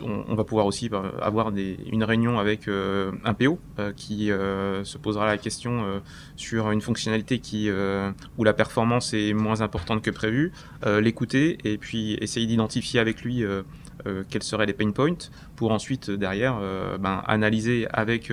on, 0.01 0.35
va 0.35 0.43
pouvoir 0.43 0.65
aussi 0.65 0.89
bah, 0.89 1.11
avoir 1.21 1.51
des, 1.51 1.77
une 1.91 2.03
réunion 2.03 2.39
avec 2.39 2.67
euh, 2.67 3.11
un 3.23 3.33
PO 3.33 3.59
qui 3.95 4.27
se 4.27 4.97
posera 4.97 5.25
la 5.25 5.37
question 5.37 6.01
sur 6.35 6.71
une 6.71 6.81
fonctionnalité 6.81 7.39
qui, 7.39 7.69
où 8.37 8.43
la 8.43 8.53
performance 8.53 9.13
est 9.13 9.33
moins 9.33 9.61
importante 9.61 10.01
que 10.01 10.11
prévu, 10.11 10.51
l'écouter 10.85 11.57
et 11.63 11.77
puis 11.77 12.13
essayer 12.21 12.45
d'identifier 12.45 12.99
avec 12.99 13.23
lui 13.23 13.43
quels 14.29 14.43
seraient 14.43 14.65
les 14.65 14.73
pain 14.73 14.91
points 14.91 15.29
pour 15.55 15.71
ensuite 15.71 16.09
euh, 16.09 16.17
derrière 16.17 16.57
euh, 16.59 16.97
ben, 16.97 17.21
analyser 17.27 17.87
avec 17.91 18.31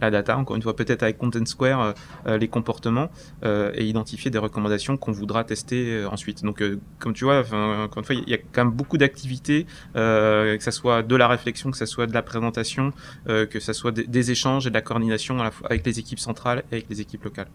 la 0.00 0.10
data, 0.10 0.36
encore 0.36 0.56
une 0.56 0.62
fois 0.62 0.76
peut-être 0.76 1.02
avec 1.02 1.18
Content 1.18 1.44
Square, 1.44 1.94
les 2.26 2.48
comportements 2.48 3.10
et 3.44 3.84
identifier 3.84 4.30
des 4.30 4.38
recommandations 4.38 4.96
qu'on 4.96 5.12
voudra 5.12 5.44
tester 5.44 6.04
ensuite. 6.06 6.44
Donc 6.44 6.62
comme 6.98 7.12
tu 7.12 7.24
vois, 7.24 7.40
encore 7.40 7.98
une 7.98 8.04
fois, 8.04 8.14
il 8.14 8.28
y 8.28 8.34
a 8.34 8.38
quand 8.38 8.64
même 8.64 8.74
beaucoup 8.74 8.98
d'activités, 8.98 9.66
que 9.94 10.58
ce 10.60 10.70
soit 10.70 11.02
de 11.02 11.16
la 11.16 11.28
réflexion, 11.28 11.70
que 11.70 11.76
ce 11.76 11.86
soit 11.86 12.06
de 12.06 12.14
la 12.14 12.22
présentation, 12.22 12.92
que 13.26 13.60
ce 13.60 13.72
soit 13.72 13.92
des, 13.92 14.30
échanges 14.30 14.66
et 14.66 14.70
de 14.70 14.74
la 14.74 14.82
coordination 14.82 15.40
avec 15.64 15.84
les 15.84 15.98
équipes 15.98 16.20
centrales 16.20 16.64
et 16.70 16.76
avec 16.76 16.86
les 16.88 17.00
équipes 17.00 17.24
locales. 17.24 17.48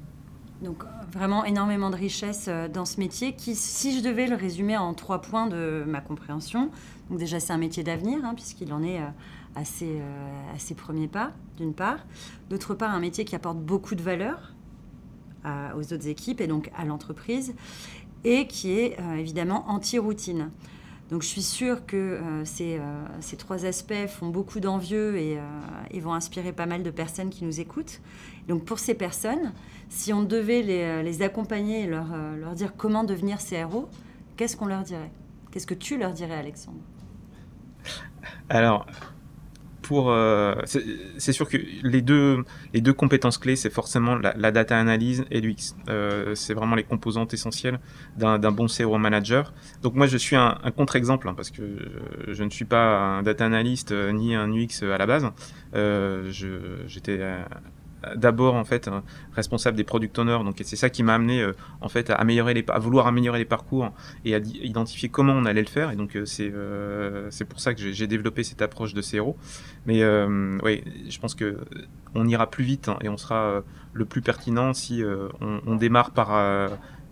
Donc 0.63 0.83
vraiment 1.11 1.43
énormément 1.43 1.89
de 1.89 1.95
richesse 1.95 2.49
dans 2.73 2.85
ce 2.85 2.99
métier 2.99 3.33
qui, 3.33 3.53
si 3.53 3.97
je 3.97 4.03
devais 4.03 4.27
le 4.27 4.35
résumer 4.35 4.77
en 4.77 4.93
trois 4.93 5.21
points 5.21 5.47
de 5.47 5.83
ma 5.85 5.99
compréhension, 5.99 6.71
déjà, 7.09 7.39
c'est 7.39 7.53
un 7.53 7.57
métier 7.57 7.83
d'avenir, 7.83 8.19
hein, 8.23 8.33
puisqu'il 8.33 8.73
en 8.73 8.83
est 8.83 8.97
à, 8.97 9.13
euh, 9.57 9.61
ses, 9.63 9.99
euh, 9.99 10.55
à 10.55 10.59
ses 10.59 10.75
premiers 10.75 11.07
pas, 11.07 11.31
d'une 11.57 11.73
part. 11.73 11.99
D'autre 12.49 12.73
part, 12.73 12.93
un 12.93 12.99
métier 12.99 13.25
qui 13.25 13.35
apporte 13.35 13.59
beaucoup 13.59 13.95
de 13.95 14.01
valeur 14.01 14.53
aux 15.75 15.93
autres 15.93 16.07
équipes 16.07 16.39
et 16.39 16.47
donc 16.47 16.71
à 16.73 16.85
l'entreprise, 16.85 17.53
et 18.23 18.47
qui 18.47 18.71
est 18.79 18.97
euh, 18.97 19.15
évidemment 19.15 19.65
anti-routine. 19.69 20.51
Donc 21.09 21.21
je 21.21 21.27
suis 21.27 21.41
sûre 21.41 21.85
que 21.85 22.19
ces, 22.45 22.79
ces, 23.19 23.37
trois 23.37 23.65
aspects 23.65 24.07
font 24.07 24.29
beaucoup 24.29 24.59
d'envieux 24.59 25.17
et, 25.17 25.37
et, 25.91 25.99
vont 25.99 26.13
inspirer 26.13 26.53
pas 26.53 26.65
mal 26.65 26.81
de 26.81 26.89
personnes 26.89 27.29
qui 27.29 27.43
nous 27.45 27.59
écoutent. 27.59 28.01
Donc 28.47 28.65
pour 28.65 28.79
ces 28.79 28.95
personnes, 28.95 29.51
si 29.89 30.11
on 30.11 30.23
devait 30.23 30.63
les, 30.63 31.03
les 31.03 31.21
accompagner 31.21 31.81
et 31.81 31.87
leur, 31.87 32.07
leur 32.39 32.53
dire 32.53 32.73
comment 32.75 33.03
devenir 33.03 33.37
CRO, 33.37 33.89
qu'est-ce 34.37 34.57
qu'on 34.57 34.65
leur 34.65 34.81
dirait? 34.83 35.11
Qu'est-ce 35.51 35.67
que 35.67 35.75
tu 35.75 35.97
leur 35.99 36.13
dirais, 36.13 36.35
Alexandre? 36.35 36.79
Alors, 38.49 38.87
euh, 39.91 40.55
c'est 40.65 41.33
sûr 41.33 41.47
que 41.49 41.57
les 41.83 42.01
deux, 42.01 42.43
les 42.73 42.81
deux 42.81 42.93
compétences 42.93 43.37
clés, 43.37 43.55
c'est 43.55 43.69
forcément 43.69 44.15
la, 44.15 44.51
data 44.51 44.77
analyse 44.77 45.25
et 45.31 45.41
l'UX. 45.41 45.75
Euh, 45.89 46.35
c'est 46.35 46.53
vraiment 46.53 46.75
les 46.75 46.83
composantes 46.83 47.33
essentielles 47.33 47.79
d'un 48.17 48.51
bon 48.51 48.67
CRO 48.67 48.97
manager. 48.97 49.53
Donc 49.81 49.95
moi, 49.95 50.07
je 50.07 50.17
suis 50.17 50.35
un, 50.35 50.57
contre-exemple 50.75 51.27
hein, 51.27 51.33
parce 51.35 51.51
que 51.51 51.63
je, 52.27 52.43
ne 52.43 52.49
suis 52.49 52.65
pas 52.65 52.97
un 52.97 53.23
data 53.23 53.45
analyst 53.45 53.91
euh, 53.91 54.11
ni 54.11 54.35
un 54.35 54.51
UX 54.51 54.83
à 54.83 54.97
la 54.97 55.05
base. 55.05 55.29
J'étais 56.87 57.19
d'abord 58.15 58.55
en 58.55 58.63
fait 58.63 58.89
responsable 59.33 59.77
des 59.77 59.83
product 59.83 60.17
owners. 60.19 60.39
Donc 60.43 60.61
c'est 60.63 60.75
ça 60.75 60.89
qui 60.89 61.03
m'a 61.03 61.15
amené 61.15 61.41
euh, 61.41 61.53
en 61.81 61.89
fait 61.89 62.09
à 62.09 62.15
améliorer 62.15 62.53
les 62.53 62.65
à 62.69 62.79
vouloir 62.79 63.07
améliorer 63.07 63.39
les 63.39 63.45
parcours 63.45 63.91
et 64.25 64.35
à 64.35 64.39
identifier 64.39 65.09
comment 65.09 65.33
on 65.33 65.45
allait 65.45 65.61
le 65.61 65.67
faire. 65.67 65.91
Et 65.91 65.95
donc 65.95 66.15
euh, 66.15 66.25
c'est 66.25 66.51
euh, 66.51 67.29
c'est 67.31 67.45
pour 67.45 67.59
ça 67.59 67.73
que 67.73 67.91
j'ai 67.91 68.07
développé 68.07 68.43
cette 68.43 68.61
approche 68.61 68.93
de 68.93 69.01
CRO 69.01 69.37
mais 69.85 70.03
oui 70.63 70.83
je 71.09 71.19
pense 71.19 71.35
que 71.35 71.57
on 72.15 72.27
ira 72.27 72.49
plus 72.49 72.63
vite 72.63 72.89
hein, 72.89 72.97
et 73.01 73.09
on 73.09 73.17
sera 73.17 73.63
le 73.93 74.05
plus 74.05 74.21
pertinent 74.21 74.73
si 74.73 75.03
on, 75.41 75.75
démarre 75.75 76.11
par 76.11 76.31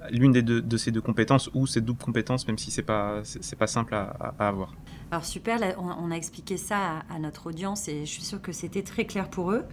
l'une 0.09 0.31
des 0.31 0.41
deux, 0.41 0.61
de 0.61 0.77
ces 0.77 0.91
deux 0.91 1.01
compétences 1.01 1.49
ou 1.53 1.67
ces 1.67 1.81
doubles 1.81 2.03
compétences, 2.03 2.47
même 2.47 2.57
si 2.57 2.71
c'est 2.71 2.81
pas 2.81 3.21
c'est 3.23 3.57
pas 3.57 3.67
simple 3.67 3.93
à, 3.93 4.33
avoir. 4.39 4.73
Alors 5.11 5.25
super, 5.25 5.59
on, 5.77 6.11
a 6.11 6.15
expliqué 6.15 6.57
ça 6.57 7.03
à, 7.09 7.19
notre 7.19 7.47
audience 7.47 7.87
et 7.87 8.05
je 8.05 8.11
suis 8.11 8.23
sûre 8.23 8.41
que 8.41 8.51
c'était 8.51 8.83
très 8.83 9.05
clair 9.05 9.29
pour 9.29 9.51
eux 9.51 9.65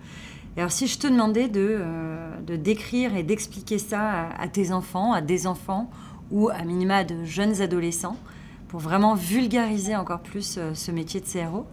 alors, 0.59 0.73
si 0.73 0.89
je 0.89 0.99
te 0.99 1.07
demandais 1.07 1.49
de, 1.49 1.79
euh, 1.79 2.41
de 2.41 2.57
décrire 2.57 3.15
et 3.15 3.23
d'expliquer 3.23 3.79
ça 3.79 4.29
à, 4.31 4.49
tes 4.49 4.73
enfants, 4.73 5.13
à 5.13 5.21
des 5.21 5.47
enfants 5.47 5.89
ou 6.33 6.49
à 6.49 6.63
minima 6.63 7.05
de 7.05 7.25
jeunes 7.25 7.63
adolescents, 7.63 8.17
pour 8.67 8.81
vraiment 8.81 9.15
vulgariser 9.15 9.95
encore 9.95 10.21
plus 10.21 10.57
euh, 10.59 10.75
ce 10.75 10.91
métier 10.91 11.21
de 11.21 11.27
CRO 11.27 11.65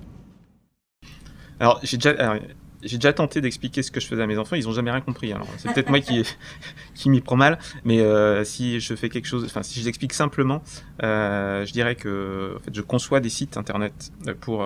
Alors, 1.59 1.79
j'ai 1.81 1.97
déjà, 1.97 2.37
j'ai 2.83 2.97
déjà 2.97 3.11
tenté 3.11 3.41
d'expliquer 3.41 3.81
ce 3.81 3.89
que 3.89 3.99
je 3.99 4.05
faisais 4.05 4.21
à 4.21 4.27
mes 4.27 4.37
enfants, 4.37 4.55
ils 4.55 4.65
n'ont 4.65 4.71
jamais 4.71 4.91
rien 4.91 5.01
compris. 5.01 5.33
C'est 5.57 5.73
peut-être 5.73 5.89
moi 5.89 5.99
qui, 5.99 6.23
qui 6.93 7.09
m'y 7.09 7.21
prend 7.21 7.37
mal, 7.37 7.57
mais 7.85 8.01
euh, 8.01 8.43
si 8.43 8.79
je 8.79 8.93
fais 8.93 9.09
quelque 9.09 9.27
chose, 9.27 9.45
enfin, 9.45 9.63
si 9.63 9.79
je 9.79 9.85
l'explique 9.85 10.13
simplement, 10.13 10.61
je 11.01 11.71
dirais 11.71 11.95
que 11.95 12.59
je 12.71 12.81
conçois 12.81 13.19
des 13.19 13.29
sites 13.29 13.57
internet 13.57 14.11
pour 14.41 14.63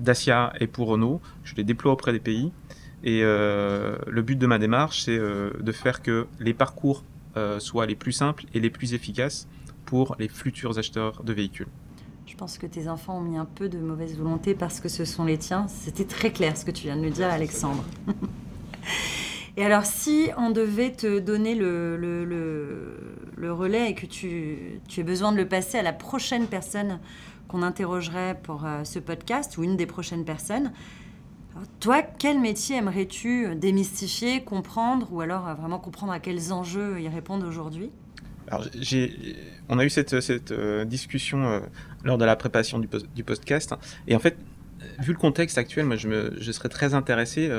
Dacia 0.00 0.52
et 0.58 0.66
pour 0.66 0.88
Renault, 0.88 1.20
je 1.44 1.54
les 1.54 1.62
déploie 1.62 1.92
auprès 1.92 2.12
des 2.12 2.18
pays 2.18 2.50
et 3.04 3.20
euh, 3.22 3.96
le 4.06 4.22
but 4.22 4.36
de 4.36 4.46
ma 4.46 4.58
démarche, 4.58 5.02
c'est 5.02 5.18
euh, 5.18 5.50
de 5.60 5.72
faire 5.72 6.02
que 6.02 6.26
les 6.40 6.54
parcours 6.54 7.04
euh, 7.36 7.60
soient 7.60 7.86
les 7.86 7.94
plus 7.94 8.12
simples 8.12 8.44
et 8.54 8.60
les 8.60 8.70
plus 8.70 8.94
efficaces 8.94 9.46
pour 9.84 10.16
les 10.18 10.28
futurs 10.28 10.78
acheteurs 10.78 11.22
de 11.22 11.32
véhicules. 11.32 11.68
Je 12.26 12.34
pense 12.34 12.58
que 12.58 12.66
tes 12.66 12.88
enfants 12.88 13.18
ont 13.18 13.22
mis 13.22 13.36
un 13.36 13.44
peu 13.44 13.68
de 13.68 13.78
mauvaise 13.78 14.16
volonté 14.16 14.54
parce 14.54 14.80
que 14.80 14.88
ce 14.88 15.04
sont 15.04 15.24
les 15.24 15.38
tiens. 15.38 15.68
C'était 15.68 16.04
très 16.04 16.32
clair 16.32 16.56
ce 16.56 16.64
que 16.64 16.70
tu 16.70 16.84
viens 16.84 16.96
de 16.96 17.02
me 17.02 17.10
dire, 17.10 17.28
Alexandre. 17.28 17.84
et 19.56 19.64
alors, 19.64 19.84
si 19.84 20.30
on 20.36 20.50
devait 20.50 20.90
te 20.90 21.20
donner 21.20 21.54
le, 21.54 21.96
le, 21.96 22.24
le, 23.36 23.52
relais 23.52 23.90
et 23.90 23.94
que 23.94 24.06
tu, 24.06 24.80
tu 24.88 25.00
aies 25.00 25.04
besoin 25.04 25.30
de 25.30 25.36
le 25.36 25.46
passer 25.46 25.78
à 25.78 25.82
la 25.82 25.92
prochaine 25.92 26.46
personne 26.46 26.98
qu'on 27.46 27.62
interrogerait 27.62 28.40
pour 28.42 28.66
ce 28.82 28.98
podcast 28.98 29.56
ou 29.56 29.62
une 29.62 29.76
des 29.76 29.86
prochaines 29.86 30.24
personnes, 30.24 30.72
toi, 31.80 32.02
quel 32.02 32.40
métier 32.40 32.76
aimerais-tu 32.76 33.54
démystifier, 33.56 34.42
comprendre, 34.42 35.08
ou 35.12 35.20
alors 35.20 35.48
euh, 35.48 35.54
vraiment 35.54 35.78
comprendre 35.78 36.12
à 36.12 36.20
quels 36.20 36.52
enjeux 36.52 37.00
y 37.00 37.08
répondent 37.08 37.44
aujourd'hui? 37.44 37.90
On 39.68 39.78
a 39.78 39.84
eu 39.84 39.90
cette, 39.90 40.12
euh, 40.52 40.84
discussion 40.84 41.44
euh, 41.44 41.60
lors 42.04 42.18
de 42.18 42.24
la 42.24 42.36
préparation 42.36 42.78
du, 42.78 43.24
podcast, 43.24 43.74
et 44.06 44.14
en 44.14 44.20
fait, 44.20 44.36
vu 45.00 45.12
le 45.12 45.18
contexte 45.18 45.58
actuel, 45.58 45.84
moi 45.86 45.96
je, 45.96 46.52
serais 46.52 46.68
très 46.68 46.94
intéressé 46.94 47.50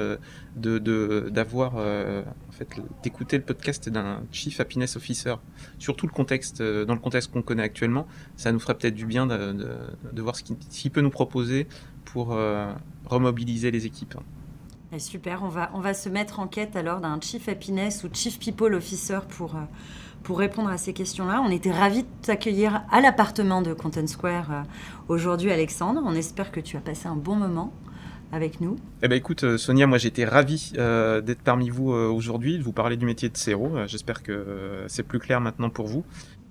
d'avoir 0.56 1.76
en 1.76 2.52
fait 2.52 2.70
d'écouter 3.04 3.38
le 3.38 3.44
podcast 3.44 3.90
d'un 3.90 4.22
chief 4.32 4.62
happiness 4.62 4.96
officer, 4.96 5.36
surtout 5.78 6.08
le 6.08 6.14
contexte 6.14 6.62
dans 6.62 6.94
le 6.94 7.00
contexte 7.00 7.32
qu'on 7.32 7.42
connaît 7.42 7.64
actuellement. 7.64 8.08
Ça 8.38 8.54
nous 8.54 8.60
ferait 8.60 8.76
peut-être 8.76 8.96
du 8.96 9.06
bien 9.06 9.28
de 9.28 10.22
voir 10.22 10.38
ce 10.38 10.44
qu'il 10.44 10.92
peut 10.92 11.02
nous 11.02 11.10
proposer 11.10 11.68
pour 12.12 12.34
euh, 12.34 12.74
remobiliser 13.06 13.72
les 13.72 13.86
équipes. 13.86 14.16
Et 14.94 15.00
super, 15.00 15.44
on 15.44 15.50
va, 15.50 15.70
on 15.74 15.82
va 15.82 15.94
se 15.94 16.08
mettre 16.08 16.40
en 16.40 16.48
quête 16.48 16.76
alors 16.78 17.02
d'un 17.02 17.20
Chief 17.20 17.50
Happiness 17.50 18.06
ou 18.06 18.10
Chief 18.14 18.40
People 18.40 18.74
Officer 18.74 19.20
pour, 19.28 19.56
euh, 19.56 19.60
pour 20.24 20.40
répondre 20.40 20.70
à 20.70 20.78
ces 20.78 20.94
questions-là. 20.94 21.42
On 21.46 21.52
était 21.52 21.72
ravis 21.72 22.04
de 22.04 22.08
t'accueillir 22.22 22.84
à 22.90 23.02
l'appartement 23.02 23.62
de 23.62 23.74
Content 23.74 24.08
Square 24.08 24.52
euh, 24.52 24.62
aujourd'hui, 25.10 25.52
Alexandre. 25.52 26.02
On 26.06 26.14
espère 26.14 26.52
que 26.52 26.62
tu 26.62 26.78
as 26.78 26.80
passé 26.80 27.08
un 27.08 27.18
bon 27.18 27.36
moment 27.36 27.74
avec 28.32 28.62
nous. 28.62 28.78
Eh 29.04 29.10
ben 29.10 29.16
écoute, 29.16 29.58
Sonia, 29.58 29.88
moi 29.88 29.98
j'étais 29.98 30.26
ravi 30.26 30.74
euh, 30.78 31.22
d'être 31.22 31.42
parmi 31.42 31.70
vous 31.70 31.92
aujourd'hui, 31.92 32.58
de 32.58 32.64
vous 32.64 32.74
parler 32.74 32.96
du 32.98 33.06
métier 33.06 33.30
de 33.30 33.38
CRO. 33.38 33.72
J'espère 33.88 34.24
que 34.24 34.86
c'est 34.88 35.04
plus 35.04 35.20
clair 35.20 35.42
maintenant 35.42 35.70
pour 35.70 35.88
vous. 35.88 36.04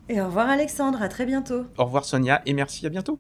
Et 0.09 0.21
au 0.21 0.27
revoir 0.27 0.49
Alexandre, 0.49 1.03
à 1.03 1.09
très 1.09 1.27
bientôt. 1.27 1.65
Au 1.77 1.85
revoir 1.85 2.05
Sonia 2.05 2.41
et 2.47 2.53
merci, 2.53 2.87
à 2.87 2.91
bientôt. 2.91 3.19